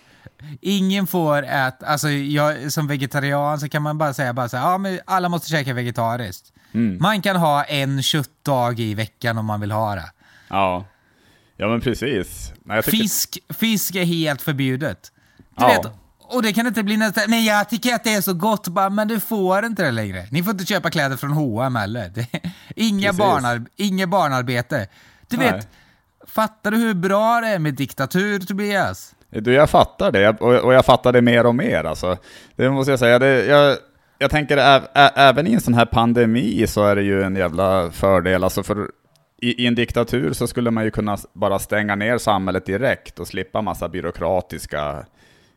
[0.60, 4.70] ingen får äta, alltså jag som vegetarian så kan man bara säga bara så här,
[4.70, 6.52] ja men alla måste käka vegetariskt.
[6.72, 6.98] Mm.
[7.00, 10.10] Man kan ha en köttdag i veckan om man vill ha det.
[10.48, 10.84] Ja.
[11.56, 12.52] ja, men precis.
[12.64, 15.10] Nej, tycker, Fisk, fisk är helt förbjudet.
[15.56, 15.68] Du Ja.
[15.68, 18.68] vet, och det kan inte bli nästa, nej jag tycker att det är så gott,
[18.68, 20.26] bara, men du får inte det längre.
[20.30, 22.12] Ni får inte köpa kläder från H&M heller.
[22.76, 24.88] Inga, barnar, inga barnarbete.
[25.28, 25.52] Du Nej.
[25.52, 25.68] vet,
[26.26, 29.14] fattar du hur bra det är med diktatur, Tobias?
[29.30, 32.16] Du, jag fattar det, Jag- och, jag fattar det mer och mer alltså.
[32.56, 33.18] Det måste jag säga.
[33.18, 33.76] Det, jag,
[34.18, 37.36] jag tänker ä, ä, även i en sån här pandemi så är det ju en
[37.36, 38.44] jävla fördel.
[38.44, 38.88] Alltså för
[39.42, 43.62] i, en diktatur så skulle man ju kunna bara stänga ner samhället direkt och slippa
[43.62, 45.06] massa byråkratiska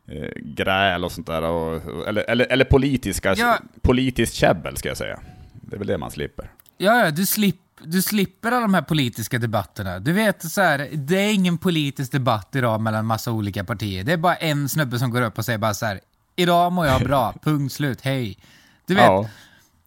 [0.08, 1.42] eh, gräl och sånt där.
[1.42, 3.58] Och, eller, eller, eller politiska, Ja.
[3.82, 5.20] politiskt käbbel ska jag säga.
[5.52, 6.50] Det är väl det man slipper.
[6.78, 9.98] Ja, ja, du, slipp, du slipper alla de här politiska debatterna.
[9.98, 14.04] Du vet, så här, det är ingen politisk debatt idag mellan massa olika partier.
[14.04, 16.00] Det är bara en snubbe som går upp och säger bara så här,
[16.36, 18.38] idag mår jag bra, punkt slut, hej.
[18.86, 19.28] Du vet, Ja,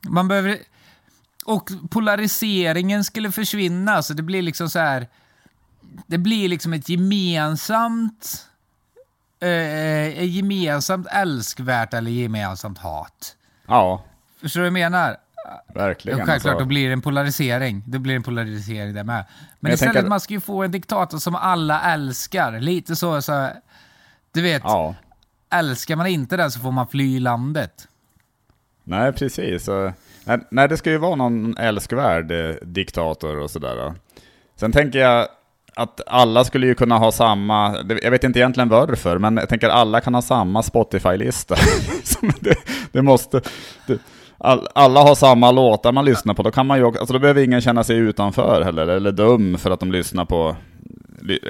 [0.10, 0.58] man behöver...
[1.46, 5.08] Och polariseringen skulle försvinna, så det blir liksom så här...
[6.08, 8.48] Det blir liksom ett gemensamt...
[9.42, 13.36] Eh, ett gemensamt älskvärt eller gemensamt hat.
[13.68, 14.04] ja
[14.42, 15.18] Förstår du vad jag menar?
[15.76, 16.20] verkligen.
[16.20, 16.64] Ja, självklart, alltså.
[16.64, 17.84] då blir det en polarisering.
[17.86, 19.26] Det blir en polarisering där med.
[19.60, 22.60] Men, jag istället, tänker- man ska ju få en diktator som alla älskar.
[22.60, 23.50] Lite så, så
[24.32, 24.96] du vet, Ja.
[25.50, 27.88] älskar man inte den så får man fly landet.
[28.84, 29.70] Nej, precis.
[30.50, 33.94] Nej, det ska ju vara någon älskvärd eh, diktator och sådär.
[34.56, 35.28] Sen tänker jag
[35.76, 39.70] att alla skulle ju kunna ha samma, jag vet inte egentligen varför, men jag tänker
[39.70, 41.56] alla kan ha samma Spotify-lista.
[42.40, 42.56] Det,
[42.92, 43.42] det måste...
[43.88, 44.00] Det,
[44.38, 47.44] all, alla har samma låtar man lyssnar på, då kan man ju alltså då behöver
[47.44, 50.56] ingen känna sig utanför heller, eller dum för att de lyssnar på,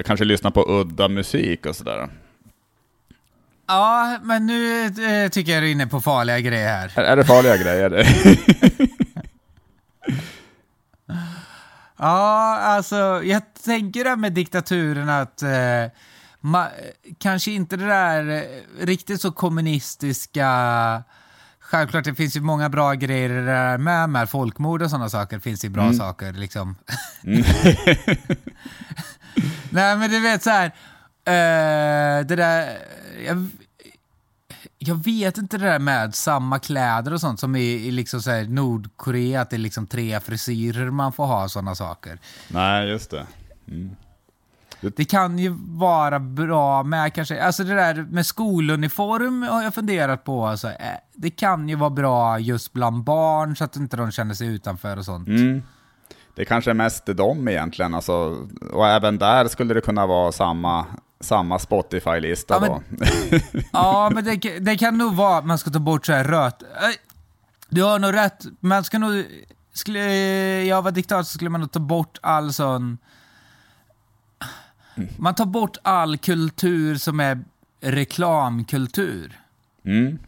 [0.04, 2.08] kanske lyssnar på udda musik och sådär.
[3.66, 6.92] Ja, men nu eh, tycker jag du är inne på farliga grejer här.
[6.96, 8.06] Är, är det farliga grejer?
[12.02, 15.90] Ja, alltså jag tänker det med diktaturen att eh,
[16.40, 16.68] ma,
[17.18, 18.42] kanske inte det där eh,
[18.86, 20.48] riktigt så kommunistiska
[21.60, 25.36] Självklart, det finns ju många bra grejer där med, med folkmord och sådana saker.
[25.36, 26.76] Det finns ju bra saker liksom.
[29.70, 30.66] Nej, men du vet så här.
[31.24, 32.78] eh, det där...
[33.26, 33.48] Jag,
[34.86, 38.30] jag vet inte det där med samma kläder och sånt som i, i liksom så
[38.30, 42.18] här Nordkorea, att det är liksom tre frisyrer man får ha sådana saker.
[42.48, 43.26] Nej, just det.
[44.96, 50.24] Det kan ju vara bra med kanske, alltså det där med skoluniform har jag funderat
[50.24, 50.46] på.
[50.46, 50.74] Alltså, eh,
[51.14, 54.96] det kan ju vara bra just bland barn så att inte de känner sig utanför
[54.96, 55.28] och sånt.
[55.28, 55.62] Mm.
[56.34, 60.86] Det kanske är mest dem egentligen, alltså, och även där skulle det kunna vara samma,
[61.22, 62.98] samma Spotify-lista Ja, men-
[63.30, 63.58] då.
[63.72, 66.62] Ja, men det, det kan nog vara att man ska ta bort så här röt...
[67.68, 68.44] Du har nog rätt.
[68.60, 69.24] Man ska nog...
[69.74, 70.00] Skulle
[70.64, 72.98] jag vara diktator så skulle man nog ta bort all sån...
[75.16, 77.44] Man tar bort all kultur som är
[77.80, 79.40] reklamkultur.
[79.84, 80.18] Mm.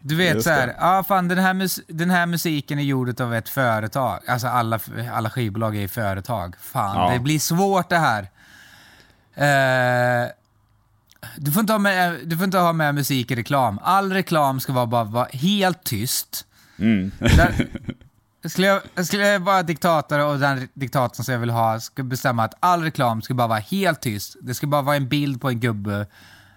[0.00, 3.34] Du vet så här, ja fan den här, mus- den här musiken är gjord av
[3.34, 4.20] ett företag.
[4.28, 4.80] Alltså alla,
[5.12, 6.56] alla skivbolag är företag.
[6.60, 7.12] Fan, Ja.
[7.12, 8.28] det blir svårt det här.
[9.36, 10.28] Eh,
[11.36, 13.78] du, får inte ha med, du får inte ha med musik i reklam.
[13.82, 16.46] All reklam ska vara bara vara helt tyst.
[16.78, 17.10] Mm.
[17.18, 17.68] Där,
[18.48, 22.44] skulle, jag, skulle jag vara diktator och den diktatorn som jag vill ha ska bestämma
[22.44, 24.36] att all reklam ska bara vara helt tyst.
[24.40, 26.06] Det ska bara vara en bild på en gubbe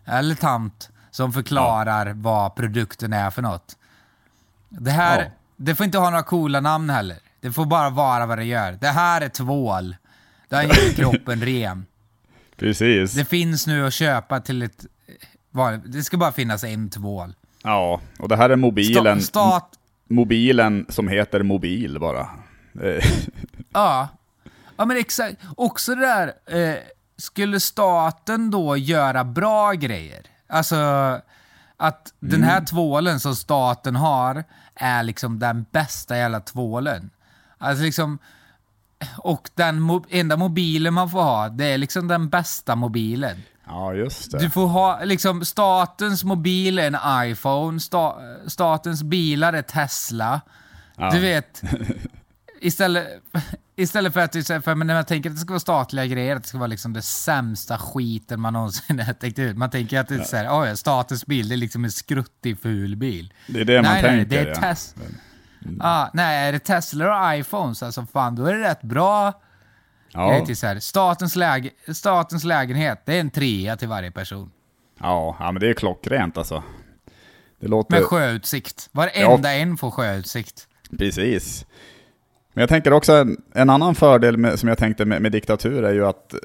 [0.05, 3.77] eller tant som förklarar vad produkten är för något.
[4.69, 5.31] Det här, Ja.
[5.57, 7.17] det får inte ha några coola namn heller.
[7.41, 8.71] Det får bara vara vad det gör.
[8.71, 9.95] Det här är tvål.
[10.49, 11.85] Det här gör kroppen ren.
[12.59, 13.13] Precis.
[13.13, 14.85] Det finns nu att köpa till ett...
[15.85, 17.33] Det ska bara finnas en tvål.
[17.63, 19.21] Ja, och det här är mobilen.
[19.21, 19.69] Sta, stat,
[20.09, 22.29] mobilen som heter mobil bara.
[23.73, 24.07] Ja.
[24.77, 25.37] Ja men exakt.
[25.57, 26.75] Också det där, eh,
[27.17, 30.21] skulle staten då göra bra grejer?
[30.47, 30.75] Alltså
[31.77, 34.43] att den här tvålen som staten har
[34.75, 37.09] är liksom den bästa jävla tvålen.
[37.57, 38.19] Alltså liksom,
[39.17, 43.37] och den mo enda mobilen man får ha, det är liksom den bästa mobilen.
[43.67, 44.37] ja, just det.
[44.39, 48.15] Du får ha, liksom statens mobil är en iPhone, sta,
[48.47, 50.41] statens bilar är Tesla.
[50.97, 51.11] Ja.
[51.11, 51.61] Du vet,
[52.61, 53.07] istället,
[53.75, 56.35] istället för att du säger, för när man tänker att det ska vara statliga grejer,
[56.35, 59.57] att det ska vara liksom det sämsta skiten man någonsin har tänkt ut.
[59.57, 61.91] Man tänker att det är så här, "Oj, ja, statens bil, det är liksom en
[61.91, 63.33] skruttig ful bil.
[63.47, 64.29] Det är det man nej, nej, tänker.
[64.29, 64.53] det är ja.
[64.73, 64.95] Tes-
[65.79, 69.33] ah, nej, är det Tesla och iPhones, alltså fan, då är det rätt bra.
[70.11, 74.51] Ja, ju så här, statens, läge, statens lägenhet, det är en trea till varje person.
[74.99, 76.63] ja, ja, men det är klockrent alltså.
[77.59, 77.95] Det låter...
[77.95, 78.89] Med sjöutsikt.
[78.91, 80.67] Varenda en får sjöutsikt.
[80.97, 81.65] Precis.
[82.53, 85.83] Men jag tänker också en, en annan fördel med, som jag tänkte med, med diktatur
[85.83, 86.35] är ju att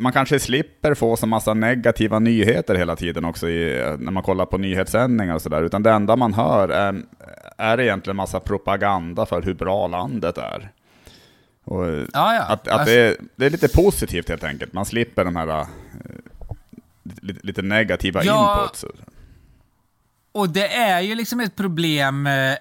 [0.00, 4.46] man kanske slipper få så massa negativa nyheter hela tiden också i, när man kollar
[4.46, 5.62] på nyhetssändningar och sådär.
[5.62, 7.02] Utan det enda man hör är,
[7.56, 10.72] är egentligen massa propaganda för hur bra landet är.
[11.64, 12.42] Och Ja, ja.
[12.42, 14.72] att, att Alltså- det, är, det är lite positivt helt enkelt.
[14.72, 15.66] Man slipper de här eh,
[17.22, 18.60] lite, lite negativa Ja.
[18.62, 18.84] inputs.
[20.32, 22.26] Och det är ju liksom ett problem.
[22.26, 22.54] eh,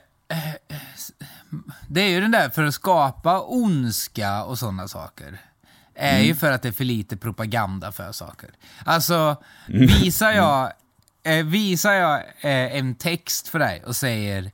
[1.88, 5.38] Det är ju den där för att skapa ondska och sådana saker.
[6.01, 8.49] Är ju för att det är för lite propaganda för saker.
[8.85, 10.73] Alltså, visar jag,
[11.23, 14.51] eh, visar jag eh, en text för dig och säger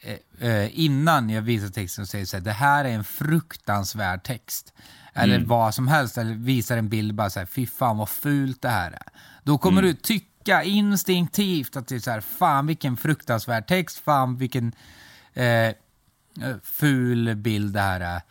[0.00, 4.22] eh, eh, innan jag visar texten och säger så här, det här är en fruktansvärd
[4.22, 4.72] text.
[5.14, 8.62] Eller vad som helst, eller visar en bild bara så här, fy fan vad fult
[8.62, 9.08] det här är.
[9.42, 14.36] Då kommer du tycka instinktivt att det är så här, fan vilken fruktansvärd text, fan
[14.36, 14.72] vilken
[15.34, 15.74] eh, eh,
[16.62, 18.22] ful bild det här är.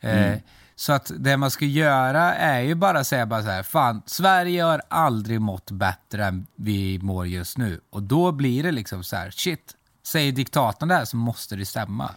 [0.00, 0.38] Eh,
[0.78, 4.62] Så att det man ska göra är ju bara säga bara så här, fan, Sverige
[4.62, 7.80] har aldrig mått bättre än vi mår just nu.
[7.90, 11.66] Och då blir det liksom så här, shit, säger diktatorn det här så måste det
[11.66, 12.10] stämma.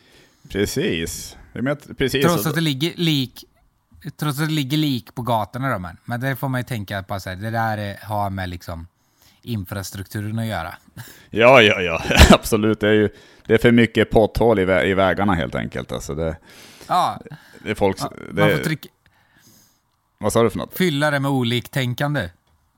[0.50, 1.38] Precis.
[1.98, 2.26] Precis.
[2.26, 3.46] Trots att det ligger lik
[4.18, 5.98] Trots att det ligger lik på gatorna då men.
[6.06, 8.88] Men det får man ju tänka på så här, det där är, har med liksom
[9.42, 10.76] infrastrukturen att göra.
[11.30, 12.80] Ja, ja, ja, absolut.
[12.80, 13.10] Det är ju
[13.46, 15.92] det är för mycket potthål i, vä i vägarna helt enkelt.
[15.92, 16.38] Alltså det,
[16.88, 17.22] Ja,
[17.64, 18.00] det är folk...
[18.02, 18.90] man Det, får trycka,
[20.18, 20.78] vad sa du för något?
[20.78, 22.30] fylla det med oliktänkande.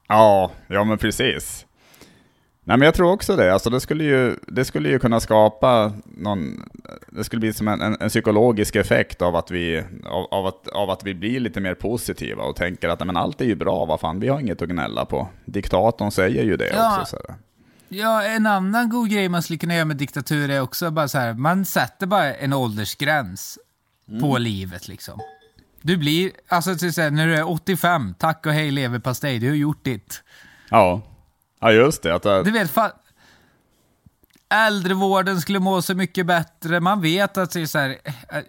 [0.08, 1.66] Ja, ja men precis.
[2.64, 3.54] Nej men jag tror också det.
[3.54, 6.70] Alltså det skulle ju, det skulle ju kunna skapa någon...
[7.10, 10.68] Det skulle bli som en, en, en psykologisk effekt av att, vi, av, av, att,
[10.68, 13.86] av att vi blir lite mer positiva och tänker att men allt är ju bra,
[13.86, 15.28] vad fan, vi har inget att gnälla på.
[15.46, 17.02] Diktatorn säger ju det Ja.
[17.02, 17.16] också.
[17.16, 17.34] Så.
[17.90, 21.18] Ja, en annan god grej man skulle kunna göra med diktatur är också bara så
[21.18, 23.60] här, man sätter bara en åldersgräns
[24.20, 25.20] på livet liksom.
[25.82, 29.56] Du blir, alltså till här, när du är 85, tack och hej leverpastej, du har
[29.56, 30.24] gjort ditt.
[30.70, 31.02] Ja.
[31.60, 32.16] ja, just det.
[32.16, 32.92] Att, det- Du vet, fa-
[34.50, 37.90] äldrevården skulle må så mycket bättre, man vet att det är så här,
[38.30, 38.40] eh,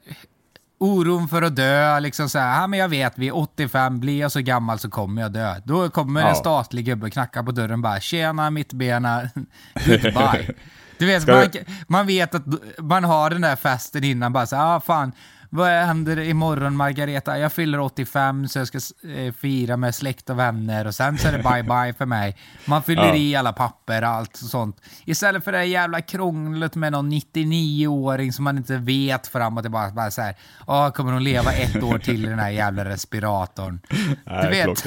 [0.78, 4.32] oron för att dö, liksom så här, ja men jag vet, vid 85, blir jag
[4.32, 5.54] så gammal så kommer jag dö.
[5.64, 6.28] Då kommer Ja.
[6.28, 9.22] en statlig gubbe och knackar på dörren bara, tjena mittbena,
[9.86, 10.50] goodbye.
[10.98, 11.46] Du vet, man,
[11.88, 12.42] man vet att
[12.78, 15.12] man har den där festen innan, bara så här, ah, fan,
[15.54, 17.38] vad händer imorgon Margareta?
[17.38, 21.28] Jag fyller 85 så jag ska eh, fira med släkt och vänner och sen så
[21.28, 22.36] är det bye bye för mig.
[22.66, 23.14] Man fyller Ja.
[23.14, 24.80] i alla papper och allt sånt.
[25.04, 29.92] Istället för det jävla krånglet med någon 99-åring som man inte vet fram och tillbaka.
[29.94, 30.34] Bara så här,
[30.66, 33.80] ah, kommer hon leva ett år till i den här jävla respiratorn?
[34.26, 34.84] Nej, du vet.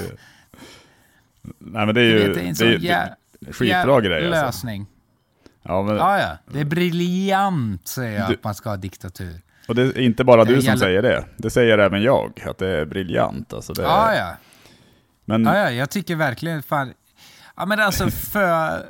[1.59, 2.19] Nej men det är ju...
[2.27, 3.15] vet, det är en sån jä-
[3.51, 4.45] skitbra grej alltså.
[4.45, 4.85] lösning.
[5.63, 6.37] Ja, men, Ja, ja.
[6.53, 9.41] Det är briljant, säger jag, Du- att man ska ha diktatur.
[9.67, 11.25] Och det är inte bara du som gäller- säger det.
[11.37, 13.53] Det säger även jag, att det är briljant.
[13.53, 14.35] Alltså det Ja, är, ja.
[15.25, 16.93] Men Ja, ja, jag tycker verkligen fan...
[17.57, 18.85] Ja, men alltså för...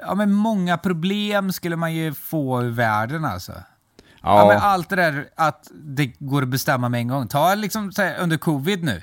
[0.00, 3.52] Ja, men många problem skulle man ju få i världen alltså.
[4.22, 4.38] Ja.
[4.38, 7.28] ja, men allt det där att det går att bestämma med en gång.
[7.28, 9.02] Ta liksom här, under covid nu.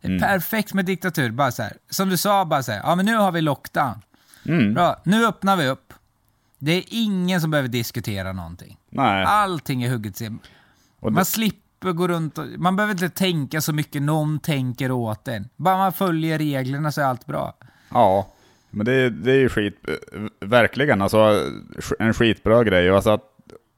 [0.00, 0.20] Det är Mm.
[0.20, 1.30] perfekt med diktatur.
[1.30, 3.94] Bara så här, som du sa, bara så här, ja men nu har vi lockdown.
[4.46, 5.92] mm, Bra, nu öppnar vi upp.
[6.64, 8.76] Det är ingen som behöver diskutera någonting.
[8.90, 9.24] nej.
[9.24, 10.26] Allting är hugget i.
[11.00, 14.90] Och det- Man slipper gå runt och, Man behöver inte tänka så mycket, någon tänker
[14.90, 15.48] åt en.
[15.56, 17.54] Bara man följer reglerna så är allt bra.
[17.90, 18.28] Ja,
[18.70, 19.78] men det, det är ju skit,
[20.40, 21.40] verkligen alltså
[21.98, 22.90] en skitbra grej.
[22.90, 23.22] Och, alltså att,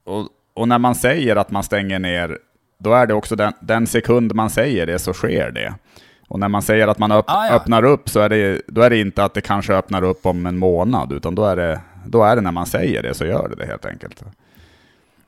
[0.05, 2.39] och, och när man säger att man stänger ner,
[2.79, 5.75] då är det också den, den sekund man säger det så sker det.
[6.29, 7.53] Och när man säger att man öpp, Ah, ja.
[7.55, 10.47] öppnar upp så är det, då är det inte att det kanske öppnar upp om
[10.47, 13.49] en månad, utan då är det, då är det när man säger det så gör
[13.49, 14.23] det det helt enkelt.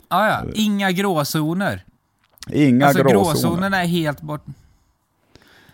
[0.08, 0.40] Ah, ja.
[0.54, 1.84] Inga gråzoner.
[2.52, 3.24] Inga alltså gråzoner.
[3.24, 4.44] gråzonerna är helt bort.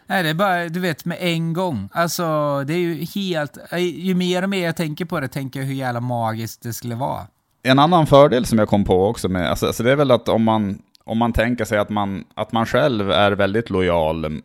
[0.07, 1.89] Nej, det är bara, du vet, med en gång.
[1.93, 2.25] Alltså,
[2.67, 3.59] det är ju helt...
[3.79, 6.95] Ju mer och mer jag tänker på det, tänker jag hur jävla magiskt det skulle
[6.95, 7.27] vara.
[7.63, 10.29] En annan fördel som jag kom på också med, alltså, alltså det är väl att
[10.29, 14.41] om man, om man tänker sig att man, att man själv är väldigt lojal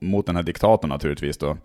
[0.00, 1.56] mot den här diktatorn naturligtvis då.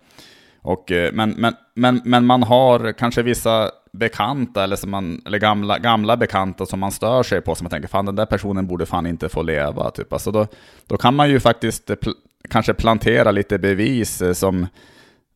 [0.62, 5.38] Och, eh, men, men, men, men man har kanske vissa bekanta eller, som man, eller
[5.38, 8.66] gamla, gamla bekanta som man stör sig på, som man tänker fan den där personen
[8.66, 9.90] borde fan inte få leva.
[9.90, 10.12] Typ.
[10.12, 10.46] Alltså då,
[10.86, 12.10] då kan man ju faktiskt pl
[12.50, 14.66] kanske plantera lite bevis eh, som,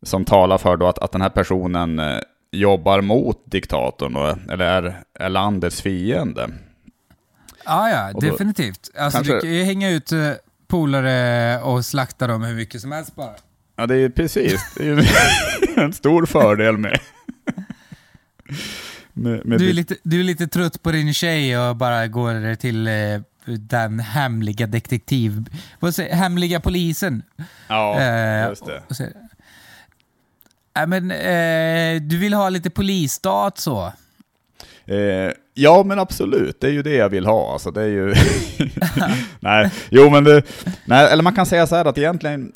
[0.02, 2.18] som talar för då att, att den här personen eh,
[2.52, 6.50] jobbar mot diktatorn, och, eller är, är landets fiende.
[7.64, 8.90] Ah, ja, definitivt.
[8.98, 10.12] Alltså, kanske- Du kan ju hänga ut
[10.66, 13.34] polare och slakta dem hur mycket som helst bara.
[13.76, 14.74] Ja, det är precis.
[14.76, 17.00] Det är en stor fördel med...
[19.12, 22.54] med, med Du är, lite, du är lite trött på din tjej och bara går
[22.54, 25.44] till eh, den hemliga detektiv...
[25.80, 27.22] Vad säger Hemliga polisen.
[27.68, 28.82] Ja, Eh, just det.
[28.88, 28.96] och
[30.76, 33.92] Nej, men eh, du vill ha lite polisstat så?
[34.87, 36.60] Eh, ja, men absolut.
[36.60, 37.52] Det är ju det jag vill ha.
[37.52, 38.14] Alltså, det är ju...
[39.40, 40.42] nej, jo, men det...
[40.84, 42.52] Nej, eller man kan säga så här att egentligen...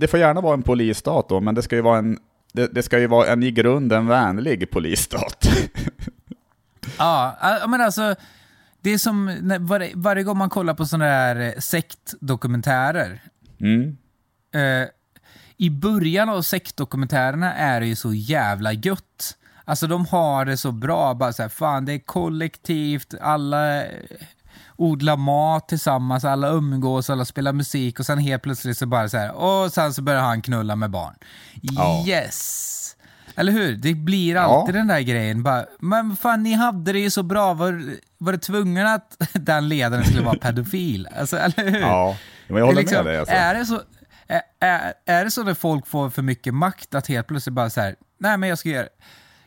[0.00, 2.18] Det får gärna vara en polisstat då, men det ska ju vara en...
[2.52, 5.48] Det, det ska ju vara en i grunden vänlig polisstat.
[6.98, 7.36] Ja,
[7.68, 8.14] men alltså...
[8.80, 13.22] Det är som varje, varje gång man kollar på sådana här eh, sektdokumentärer.
[13.60, 13.96] mm.
[14.54, 14.88] Eh,
[15.56, 19.36] I början av sektdokumentärerna är det ju så jävla gött.
[19.64, 23.90] Alltså de har det så bra, bara så här, fan det är kollektivt, alla eh,
[24.80, 29.16] odlar mat tillsammans, alla umgås, alla spelar musik och sen helt plötsligt så bara så
[29.16, 31.14] här, och sen så börjar han knulla med barn.
[31.62, 32.04] Ja.
[32.06, 32.96] Yes!
[33.36, 33.76] Eller hur?
[33.76, 34.78] Det blir alltid Ja.
[34.78, 35.42] den där grejen.
[35.42, 37.54] Bara, men fan, ni hade det ju så bra.
[37.54, 37.82] Var,
[38.18, 41.08] var det tvungen att den ledaren skulle vara pedofil?
[41.18, 41.80] Alltså, eller hur?
[41.80, 42.16] Ja,
[42.48, 43.18] men jag Det är håller liksom, med dig.
[43.18, 43.34] Alltså.
[43.34, 43.80] är, det så,
[44.28, 47.70] är, är, är det så när folk får för mycket makt att helt plötsligt bara
[47.70, 48.88] så här, nej men jag ska göra,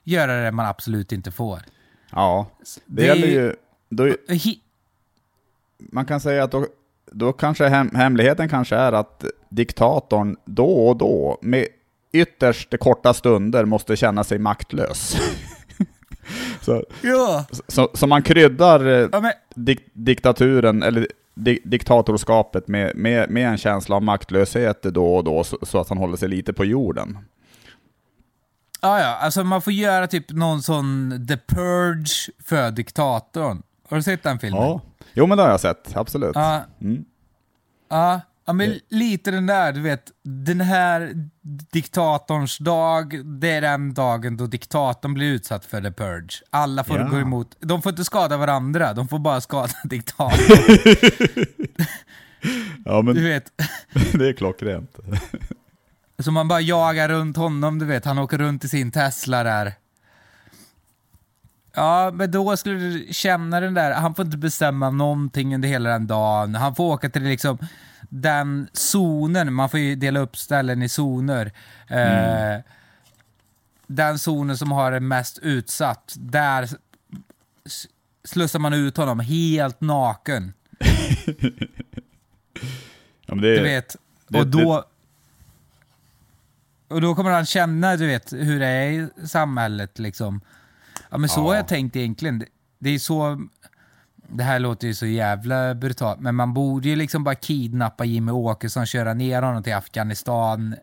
[0.04, 1.62] göra det man absolut inte får.
[2.12, 3.56] Ja, det, Det är gäller ju- ju...
[3.90, 4.60] Då, Hi,
[5.92, 6.66] man kan säga att då,
[7.12, 11.68] då kanske hem, hemligheten kanske är att diktatorn då och då, med
[12.12, 15.18] ytterst korta stunder, måste känna sig maktlös.
[16.62, 22.96] så, ja, så, så man kryddar eh, ja, men, dik, diktaturen, eller di, diktatorskapet med,
[22.96, 26.30] med, med en känsla av maktlöshet då och då, så, så att han håller sig
[26.30, 27.18] lite på jorden.
[28.82, 33.64] ja, ja, alltså man får göra typ någon sån The Purge för diktatorn.
[33.90, 34.80] Har du sett den filmen?
[35.14, 36.32] Jo men det har jag sett, absolut.
[36.36, 37.06] Ja, Mm.
[37.90, 41.12] ja, ja men lite den där, du vet, den här
[41.72, 46.34] diktatorns dag, det är den dagen då diktatorn blir utsatt för the purge.
[46.50, 47.08] Alla får Ja.
[47.08, 50.58] gå emot, de får inte skada varandra, de får bara skada diktatorn.
[52.86, 53.52] Ja men Du vet,
[54.14, 54.96] det är klockrent.
[56.20, 59.74] så man bara jagar runt honom, du vet, han åker runt i sin Tesla där.
[61.76, 65.90] Ja, men då skulle du känna den där, han får inte bestämma någonting under hela
[65.90, 66.56] den dagen.
[66.56, 67.58] Han får åka till liksom
[68.10, 71.52] den zonen, man får ju dela upp ställen i zoner.
[71.88, 72.62] Eh,
[73.88, 76.70] den zonen som har det mest utsatt, där
[78.24, 80.54] slussar man ut honom helt naken.
[83.26, 83.96] Ja, det, Du vet.
[84.28, 84.84] det- och då...
[86.88, 90.42] Och då kommer han känna, du vet, hur det är i samhället liksom.
[91.14, 91.44] Ja men så Ja.
[91.48, 92.44] har jag tänkt egentligen.
[92.80, 93.48] Det- är så...
[94.16, 98.32] Det här låter ju så jävla brutalt, men man borde ju liksom bara kidnappa Jimmy
[98.32, 100.76] Åkesson, köra ner honom till Afghanistan,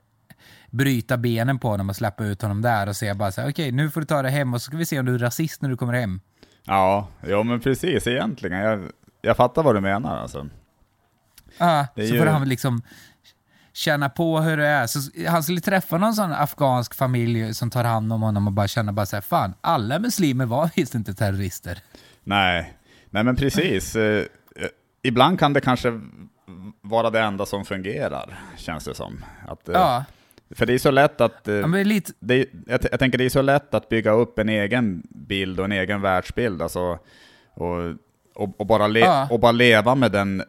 [0.70, 3.72] bryta benen på honom och släppa ut honom där och säga bara så här, okej
[3.72, 5.62] nu får du ta dig hem och så ska vi se om du är rasist
[5.62, 6.20] när du kommer hem.
[6.64, 8.58] Ja, ja men precis egentligen.
[8.58, 8.82] Jag,
[9.22, 10.46] jag fattar vad du menar alltså.
[11.58, 12.82] Ja, så ju- får han liksom
[13.72, 14.86] känna på hur det är.
[14.86, 18.68] Så han skulle träffa någon sån afghansk familj som tar hand om honom och bara
[18.68, 21.78] känna bara så här, fan, alla muslimer var visst inte terrorister.
[22.24, 22.74] Nej,
[23.10, 23.96] nej men precis.
[23.96, 24.18] Eh,
[24.56, 24.66] eh,
[25.02, 26.00] ibland kan det kanske
[26.80, 29.24] vara det enda som fungerar, känns det som.
[29.48, 30.04] Att, eh, Ja,
[30.54, 31.40] För det är så lätt att...
[31.44, 35.02] ja lite, det, jag, jag tänker det är så lätt att bygga upp en egen
[35.10, 36.62] bild och en egen världsbild.
[36.62, 36.98] Alltså,
[37.54, 37.78] och,
[38.34, 39.28] och, och, bara, le, Ja.
[39.30, 40.42] och bara leva med den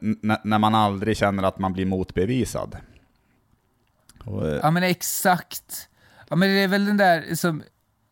[0.43, 2.77] när man aldrig känner att man blir motbevisad.
[4.25, 5.87] Och, eh, ja men exakt.
[6.29, 7.63] Ja men det är väl den där som,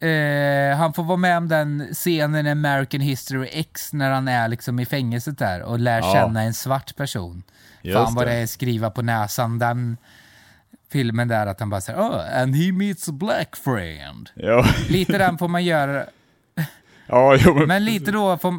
[0.01, 4.47] eh, han får vara med om den scenen i American History X när han är
[4.47, 6.13] liksom i fängelset där och lär Ja.
[6.13, 7.43] känna en svart person.
[7.81, 9.97] Just Fan vad det är skriva på näsan, den
[10.91, 14.29] filmen där att han bara säger oh, and he meets a black friend.
[14.35, 16.05] ja, Lite den får man göra.
[17.07, 18.55] ja, jo, men, Men lite då får,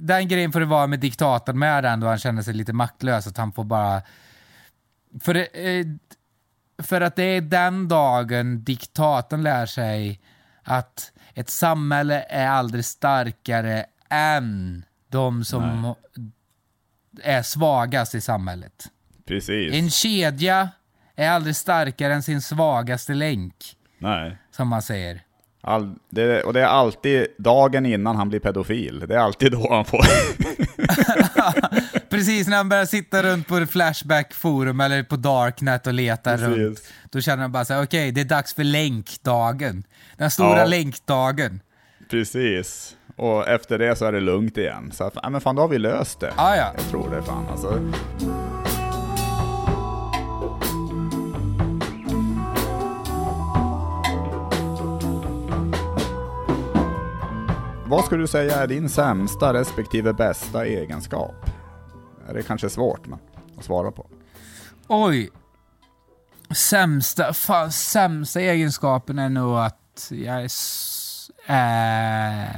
[0.00, 3.26] den grejen får det vara med diktatorn med den då han känner sig lite maktlös,
[3.26, 4.02] att han får bara...
[5.20, 5.44] För, det,
[5.78, 5.86] eh,
[6.78, 10.20] för att det är den dagen diktatorn lär sig
[10.62, 15.94] att ett samhälle är aldrig starkare än de som
[17.22, 18.90] är svagast i samhället.
[19.26, 19.74] Precis.
[19.74, 20.70] En kedja
[21.14, 24.36] är aldrig starkare än sin svagaste länk, Nej.
[24.50, 25.25] som man säger.
[25.68, 29.04] All, det, och det är alltid dagen innan han blir pedofil.
[29.08, 29.98] Det är alltid då han får...
[32.10, 36.46] Precis när han börjar sitta runt på Flashback-forum eller på Darknet och leta Precis.
[36.48, 36.78] runt.
[37.10, 39.84] Då känner han bara så här, okej, det är dags för länkdagen.
[40.16, 40.64] Den stora Ja.
[40.64, 41.60] länkdagen.
[42.10, 42.96] Precis.
[43.16, 44.90] Och efter det så är det lugnt igen.
[44.94, 46.32] Så att, ja, men fan då har vi löst det.
[46.36, 46.72] Ah, ja.
[46.76, 47.80] Jag tror det fan alltså.
[57.88, 61.50] Vad skulle du säga är din sämsta respektive bästa egenskap?
[62.32, 63.18] Det är kanske svårt men,
[63.58, 64.06] att svara på.
[64.88, 65.30] Oj.
[66.50, 70.50] Sämsta, fan, sämsta egenskapen är nog att jag är,
[71.46, 72.48] är,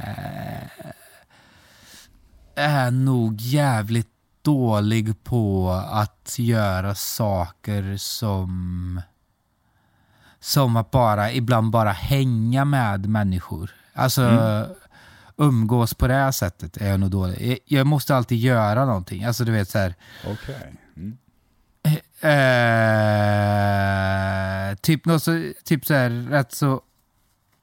[2.55, 4.09] är nog jävligt
[4.41, 9.01] dålig på att göra saker som
[10.39, 13.71] som att bara ibland bara hänga med människor.
[13.93, 14.21] Alltså
[15.39, 17.59] umgås på det här sättet är jag nog dålig.
[17.65, 19.23] Jag, måste alltid göra någonting.
[19.23, 19.95] Alltså du vet så här.
[20.25, 20.73] Okej.
[20.95, 21.17] Mm.
[22.21, 22.29] Eh,
[24.75, 26.81] typ något så, typ så här, rätt så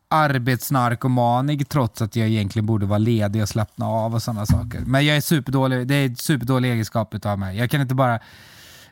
[0.08, 4.82] arbetsnarkomanig trots att jag egentligen borde vara ledig och slappna av och sådana saker.
[4.86, 7.58] Men jag är superdålig, det är en superdålig egenskap utav mig.
[7.58, 8.20] Jag kan inte bara,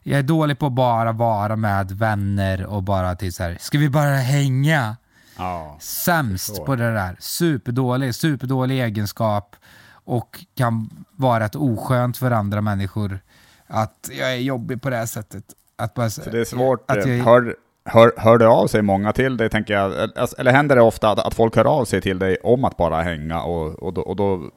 [0.03, 3.79] jag är dålig på att bara vara med vänner och bara till så här, ska
[3.79, 4.97] vi bara hänga?
[5.37, 5.77] Ja.
[5.81, 7.17] Sämst på det där.
[7.19, 9.57] Superdålig, superdålig egenskap
[10.05, 13.19] och kan vara ett oskönt för andra människor
[13.67, 15.45] att jag är jobbig på det här sättet.
[15.77, 16.91] Att bara, Så det är svårt.
[16.91, 20.11] Att jag, Hör, hör, hör det av sig många till dig, tänker jag?
[20.17, 22.77] Alltså, Eller händer det ofta att, att folk hör av sig till dig om att
[22.77, 24.51] bara hänga och, och, då, och då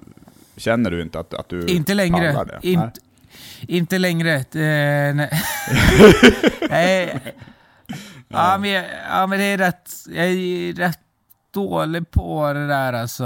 [0.57, 2.45] känner du inte att, att du inte längre.
[2.61, 2.81] In,
[3.67, 4.35] inte längre.
[4.35, 5.29] Eh, nej.
[6.69, 7.21] nej.
[8.27, 9.91] Ja, men, jag- ja, men det är rätt.
[10.07, 10.99] Jag är rätt
[11.53, 13.23] dålig på det där alltså.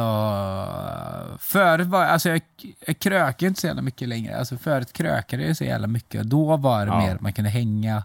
[1.40, 2.42] Förut var alltså jag,
[2.88, 4.38] jag krökar inte så jävla mycket längre.
[4.40, 6.24] Alltså förut krökade jag så jävla mycket.
[6.24, 6.98] Då var det Ja.
[7.00, 8.04] mer man kunde hänga.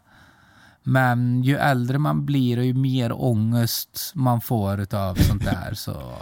[0.83, 6.13] Men ju äldre man blir och ju mer ångest man får utav sånt där så...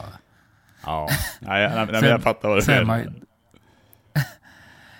[0.87, 1.09] Ja,
[1.41, 3.13] nej, nej, nej, jag fattar vad du menar.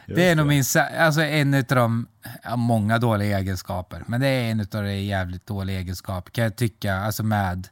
[0.07, 0.65] Det är nog min,
[1.01, 2.07] alltså en utav de,
[2.43, 6.57] ja, många dåliga egenskaper, men det är en utav de jävligt dåliga egenskaper kan jag
[6.57, 7.69] tycka, alltså med,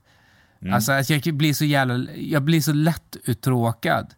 [0.63, 0.75] Mm.
[0.75, 4.15] alltså att jag blir så jävla, jag blir så lätt uttråkad.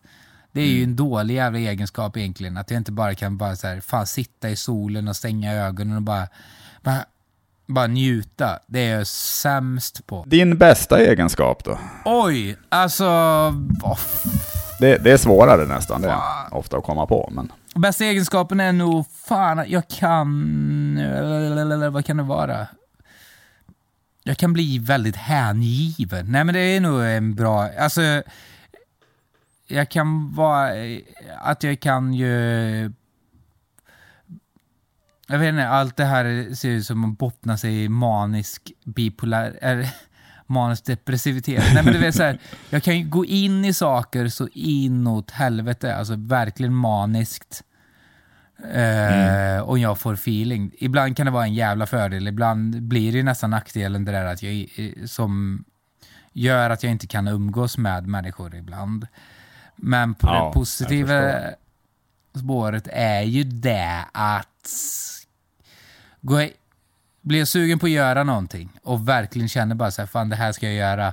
[0.53, 0.91] Det är ju Mm.
[0.91, 4.51] en dålig jävla egenskap egentligen, att jag inte bara kan bara så här, fan sitta
[4.51, 6.29] i solen och stänga ögonen och bara,
[6.83, 7.05] bara,
[7.67, 8.59] bara njuta.
[8.67, 10.25] Det är jag sämst på.
[10.27, 11.79] Din bästa egenskap då?
[12.05, 13.05] Oj, alltså,
[13.83, 13.99] vad
[14.81, 17.31] Det, det är svårare nästan, det är ofta att komma på.
[17.33, 20.99] Men Bästa egenskapen är nog, fan, att jag kan...
[20.99, 22.67] eller Vad kan det vara?
[24.23, 26.33] Jag kan bli väldigt hängiven.
[26.33, 27.71] Nej men det är nog en bra...
[27.79, 28.23] Alltså...
[29.67, 30.71] Jag kan vara...
[31.39, 32.29] Att jag kan ju...
[35.27, 39.89] Jag vet inte, allt det här ser ut som att bottna sig i manisk bipolär...
[40.49, 41.65] Är, manisk depressivitet.
[41.75, 42.39] Nej men du vet så här,
[42.71, 47.63] jag kan ju gå in i saker så inåt helvete, alltså verkligen maniskt.
[48.73, 50.71] Eh, och jag får feeling.
[50.79, 54.25] Ibland kan det vara en jävla fördel, ibland blir det ju nästan nackdelen det där
[54.25, 55.65] att jag, eh, som
[56.33, 59.07] gör att jag inte kan umgås med människor ibland.
[59.77, 61.41] Men på Ja, det positiva
[62.35, 64.49] spåret är ju det att
[66.21, 66.49] gå,
[67.25, 70.53] blir sugen på att göra någonting och verkligen känner bara så här, fan det här
[70.53, 71.13] ska jag göra.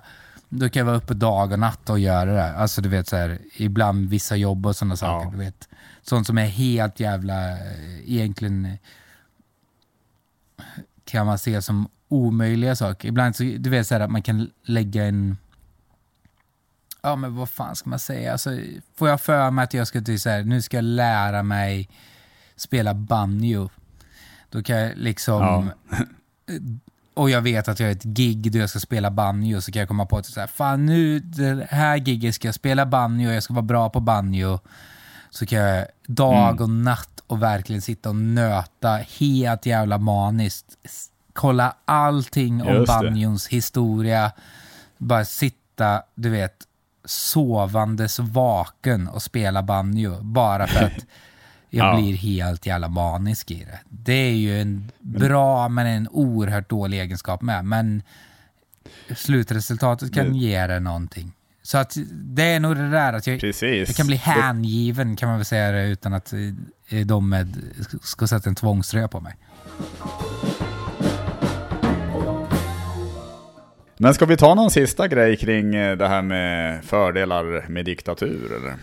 [0.49, 2.53] Då kan jag vara uppe dag och natt och göra det.
[2.53, 5.25] Alltså du vet så här, ibland vissa jobb och sådana saker.
[5.25, 5.31] Ja.
[5.31, 5.69] Du vet.
[6.01, 8.77] Sånt som är helt jävla, eh, egentligen
[11.05, 13.07] kan man se som omöjliga saker.
[13.07, 15.37] Ibland så, du vet så här att man kan lägga en
[17.03, 18.31] Ja men vad fan ska man säga?
[18.31, 18.49] Alltså,
[18.95, 21.89] får jag för mig att jag ska till så här, nu ska jag lära mig
[22.55, 23.69] spela banjo.
[24.51, 25.71] Då kan jag liksom...
[27.13, 29.79] Och jag vet att jag har ett gig där jag ska spela banjo, så kan
[29.79, 33.31] jag komma på att så här, fan nu, det här giget ska jag spela banjo,
[33.31, 34.59] jag ska vara bra på banjo.
[35.29, 40.65] Så kan jag dag och natt och verkligen sitta och nöta helt jävla maniskt.
[41.33, 42.85] Kolla allting om det.
[42.85, 44.31] banjons historia.
[44.97, 46.55] Bara sitta, du vet,
[47.05, 50.91] sovandes vaken och spela banjo bara för att
[51.73, 52.01] jag Ja.
[52.01, 53.79] blir helt jävla manisk i det.
[53.89, 57.65] Det är ju en bra men en oerhört dålig egenskap med.
[57.65, 58.03] Men
[59.15, 61.31] slutresultatet kan Det- ge det någonting.
[61.63, 63.87] Så att det är nog det där att jag, Precis.
[63.89, 66.33] jag kan bli hängiven kan man väl säga det utan att
[66.89, 67.57] eh, de med,
[68.01, 69.35] ska sätta en tvångströja på mig.
[73.97, 78.45] Men ska vi ta någon sista grej kring eh, det här med fördelar med diktatur
[78.57, 78.73] eller?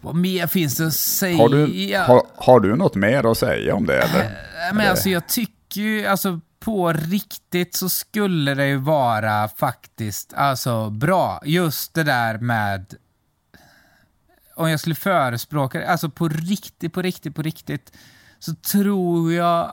[0.00, 1.36] Vad mer finns det att säga?
[1.36, 4.18] Har du, har, har du något mer att säga om det eller?
[4.24, 4.32] Nej,
[4.72, 10.34] Men Eller- alltså jag tycker ju, alltså på riktigt så skulle det ju vara faktiskt,
[10.34, 11.40] alltså bra.
[11.44, 12.94] Just det där med,
[14.54, 17.92] om jag skulle förespråka det, alltså på riktigt, på riktigt, på riktigt,
[18.38, 19.72] så tror jag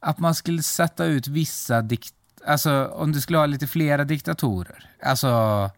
[0.00, 2.14] att man skulle sätta ut vissa dikt,
[2.46, 5.70] alltså om du skulle ha lite flera diktatorer, alltså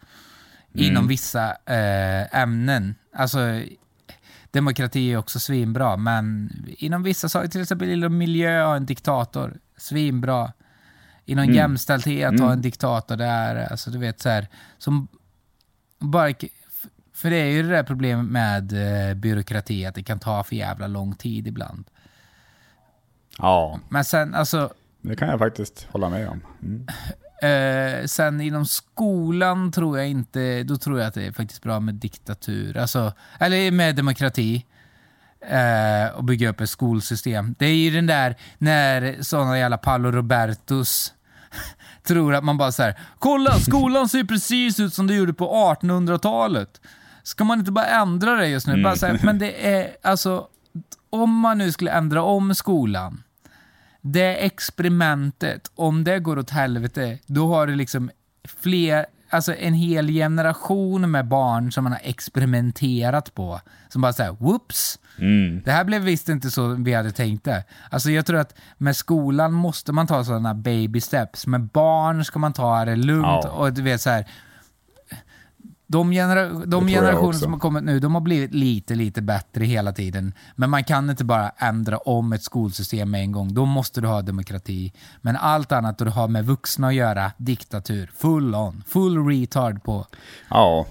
[0.75, 2.95] inom vissa eh, ämnen.
[3.13, 3.39] Alltså
[4.51, 9.57] demokrati är också svinbra, men inom vissa saker, till exempel inom miljö, ha en diktator,
[9.77, 10.53] svinbra.
[11.27, 14.49] Inom jämställdhet, ha en diktator där, alltså du vet så här,
[14.79, 15.09] som
[15.99, 16.35] bara,
[17.15, 18.73] för det är ju det där problemet med
[19.09, 21.85] eh, byråkrati, att det kan ta för jävla lång tid ibland.
[23.39, 26.41] Ja, Men sen, alltså, det kan jag faktiskt hålla med om.
[26.63, 26.87] Mm.
[27.45, 31.81] Eh, sen inom skolan tror jag inte, då tror jag att det är faktiskt bra
[31.81, 34.67] med diktatur, alltså, eller med demokrati.
[35.49, 37.55] Eh, och bygga upp ett skolsystem.
[37.59, 41.13] Det är ju den där när sådana jävla Paolo Robertos
[42.03, 45.77] tror att man bara så här, kolla skolan ser precis ut som det gjorde på
[45.81, 46.81] 1800-talet.
[47.23, 48.83] Ska man inte bara ändra det just nu?
[48.83, 50.47] Bara så här, men det är alltså,
[51.11, 53.23] om man nu skulle ändra om skolan,
[54.07, 58.11] det experimentet, om det går åt helvete, då har du liksom
[58.63, 63.61] fler, alltså en hel generation med barn som man har experimenterat på.
[63.89, 65.63] Som bara säger whoops, Mm.
[65.65, 67.65] det här blev visst inte så vi hade tänkt det.
[67.91, 71.47] Alltså jag tror att med skolan måste man ta sådana baby steps.
[71.47, 73.49] Med barn ska man ta det lugnt Ja.
[73.51, 74.25] och du vet så här.
[75.87, 79.93] De, genera de generationer som har kommit nu, de har blivit lite, lite bättre hela
[79.93, 80.33] tiden.
[80.57, 83.55] Men man kan inte bara ändra om ett skolsystem med en gång.
[83.55, 84.93] Då måste du ha demokrati.
[85.21, 90.07] Men allt annat du har med vuxna att göra, diktatur, full on, full retard på.
[90.51, 90.87] Ja,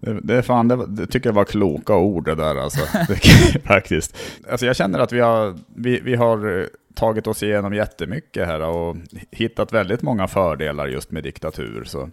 [0.00, 2.86] det, det, är fan, det, det tycker jag var kloka ord det där alltså.
[3.64, 4.16] Faktiskt.
[4.50, 8.60] Alltså jag känner att vi har, vi, vi har eh, tagit oss igenom jättemycket här
[8.60, 8.96] och
[9.30, 11.84] hittat väldigt många fördelar just med diktatur.
[11.84, 12.10] Så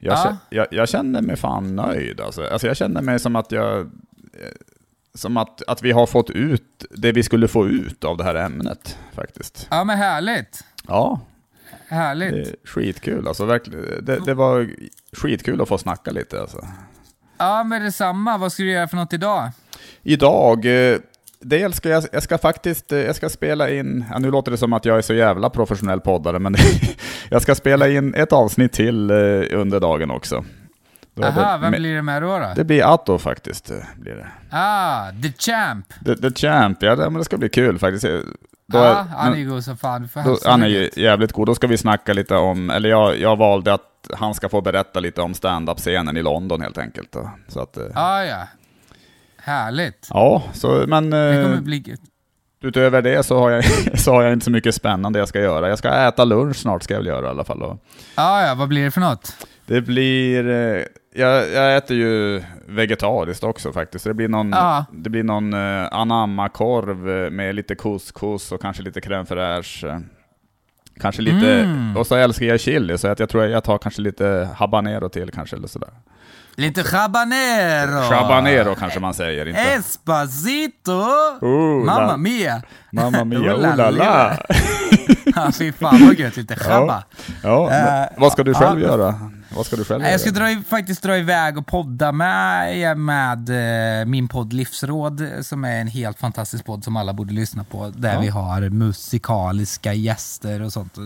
[0.00, 0.24] jag, Ja.
[0.30, 2.46] kä- jag, jag känner mig fan nöjd alltså.
[2.46, 2.66] alltså.
[2.66, 3.80] Jag känner mig som att jag...
[3.80, 3.86] eh,
[5.14, 8.34] Som att, att vi har fått ut det vi skulle få ut av det här
[8.34, 9.66] ämnet faktiskt.
[9.70, 10.64] Ja men härligt.
[10.88, 11.20] Ja,
[11.88, 12.32] Härligt.
[12.32, 13.44] det är skitkul alltså.
[13.44, 14.04] Verkligen.
[14.04, 14.70] Det, det var
[15.12, 16.66] skitkul att få snacka lite alltså.
[17.38, 18.38] Ja men detsamma.
[18.38, 19.50] Vad ska du göra för något idag?
[20.02, 20.66] Idag,
[21.40, 24.58] dels ska jag, jag ska faktiskt, eh, jag ska spela in, ja, nu låter det
[24.58, 26.54] som att jag är så jävla professionell poddare, men
[27.30, 29.16] jag ska spela in ett avsnitt till eh,
[29.52, 30.44] under dagen också.
[31.14, 32.38] Då Aha, det, vem blir det med då?
[32.38, 32.52] då?
[32.56, 33.70] det blir Atto faktiskt.
[33.70, 34.26] eh, Blir det.
[34.50, 35.86] Ah, The Champ!
[36.04, 38.04] The, the Champ, ja det, men det ska bli kul faktiskt.
[38.04, 40.08] Då Ja, är- han är god som fan.
[40.24, 41.46] Då, han är jävligt god.
[41.46, 43.82] Då ska vi snacka lite om, eller jag, jag valde att
[44.16, 47.16] han ska få berätta lite om stand-up-scenen i London helt enkelt.
[47.48, 48.46] Så att, Ah, ja.
[49.50, 50.08] Härligt.
[50.10, 51.10] ja, så, men...
[51.10, 51.96] Det eh, kommer bli...
[52.62, 53.64] Utöver det så har, jag,
[53.98, 55.68] så har jag inte så mycket spännande jag ska göra.
[55.68, 57.62] Jag ska äta lunch snart ska jag väl göra i alla fall.
[57.62, 57.78] Och
[58.14, 59.46] Ah, ja, vad blir det för något?
[59.66, 60.48] det blir...
[60.48, 60.82] eh,
[61.14, 64.04] Jag, jag äter ju vegetariskt också faktiskt.
[64.04, 64.84] Det blir någon, Ja.
[64.92, 70.02] det blir någon eh, anamma-korv med lite couscous och kanske lite crème fraîche.
[71.00, 71.52] Kanske lite...
[71.60, 71.96] Mm.
[71.96, 75.30] Och så älskar jag chili, så att jag tror jag tar kanske lite habanero till
[75.30, 75.90] kanske eller sådär.
[76.60, 78.00] Lite habanero!
[78.14, 79.60] Habanero kanske man säger, inte...
[79.60, 80.92] Espacito!
[81.40, 82.62] Oh, Mamma la- mia!
[82.92, 84.36] Mamma mia, Oh, la, la!
[85.36, 86.36] Ja, fy fan vad gött.
[86.36, 87.02] Lite chabba.
[87.42, 88.86] Ja, men Eh, vad ska du själv ja.
[88.88, 89.14] göra?
[89.54, 90.10] Vad ska du själv göra?
[90.12, 93.48] Jag ska dra, faktiskt dra iväg och podda med, med
[94.00, 97.88] eh, min podd Livsråd, som är en helt fantastisk podd som alla borde lyssna på,
[97.96, 98.20] där Ja.
[98.20, 100.98] vi har musikaliska gäster och sånt.
[100.98, 101.04] Och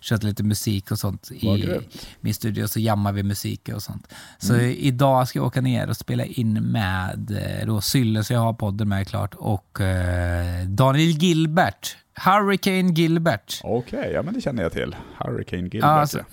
[0.00, 1.80] kör lite musik och sånt Vad i
[2.20, 4.08] min studio, så jammar vi musik och sånt.
[4.38, 4.70] Så Mm.
[4.78, 8.52] idag ska jag åka ner och spela in med eh, då Sylle, så jag har
[8.52, 13.60] podden med klart, och eh, Daniel Gilbert, Hurricane Gilbert.
[13.64, 14.96] Okej, ja men det känner jag till.
[15.18, 15.82] Hurricane Gilbert.
[15.82, 16.24] Ja, Ja,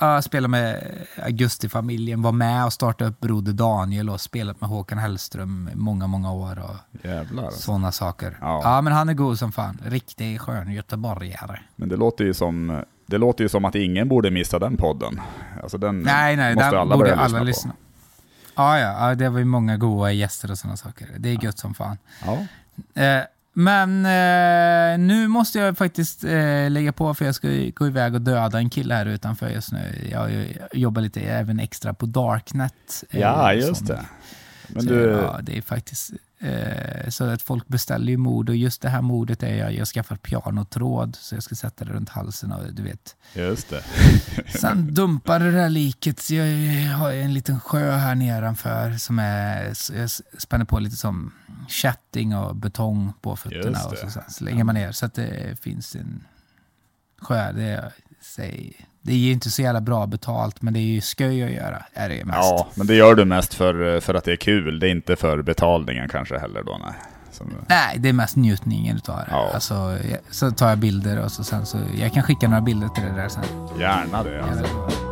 [0.00, 0.92] så, s- ja, spela med
[1.22, 6.06] Augustifamiljen, var med och startade upp Broder Daniel och spelat med Håkan Hellström i många,
[6.06, 7.44] många år och Jävlar.
[7.44, 7.60] alltså.
[7.60, 8.38] sådana saker.
[8.40, 8.60] Ja.
[8.64, 8.80] Ja.
[8.80, 9.78] men han är god som fan.
[9.84, 11.60] Riktig skön göteborgare.
[11.76, 15.20] Men det låter ju som, det låter ju som att ingen borde missa den podden.
[15.62, 17.70] Alltså den Nej, nej, måste där alla borde börja alla lyssna, lyssna.
[17.72, 17.76] på.
[18.54, 21.08] Ja, ja, ja, det var ju många goa gäster och sådana saker.
[21.18, 21.98] Det är gött som fan.
[22.26, 22.32] Ja.
[23.02, 23.22] Eh,
[23.52, 28.20] men eh, nu måste jag faktiskt eh, lägga på för jag ska gå iväg och
[28.20, 30.08] döda en kille här utanför just nu.
[30.12, 33.04] Jag, jag jobbar lite även extra på Darknet.
[33.10, 34.04] eh, ja, just som- det.
[34.68, 36.10] Men så, du, Ja, det är faktiskt
[37.08, 39.84] så att folk beställer ju mord och just det här mordet är jag, jag har
[39.86, 43.16] skaffat pianotråd så jag ska sätta det runt halsen och du vet.
[43.34, 43.82] just det.
[44.58, 46.44] Sen dumpar det där liket, jag
[46.96, 51.32] har en liten sjö här nedanför som är, så jag spänner på lite som
[51.68, 55.96] kätting och betong på fötterna och så sen slänger man ner så att det finns
[55.96, 56.24] en
[57.22, 57.52] sjö.
[57.52, 61.00] Det, är- säg, det är ju inte så jävla bra betalt men det är ju
[61.00, 62.38] sköj att göra, är det mest.
[62.38, 64.78] Ja, men det gör du mest för, för att det är kul.
[64.78, 66.80] Det är inte för betalningen kanske heller då.
[66.84, 66.94] Nej.
[67.32, 69.26] Som, Nej, det är mest njutningen utav det.
[69.30, 69.50] Ja.
[69.54, 69.98] Alltså,
[70.30, 73.12] så tar jag bilder och så sen så, jag kan skicka några bilder till det
[73.12, 73.44] där sen.
[73.78, 74.42] gärna det.
[74.42, 75.09] Alltså.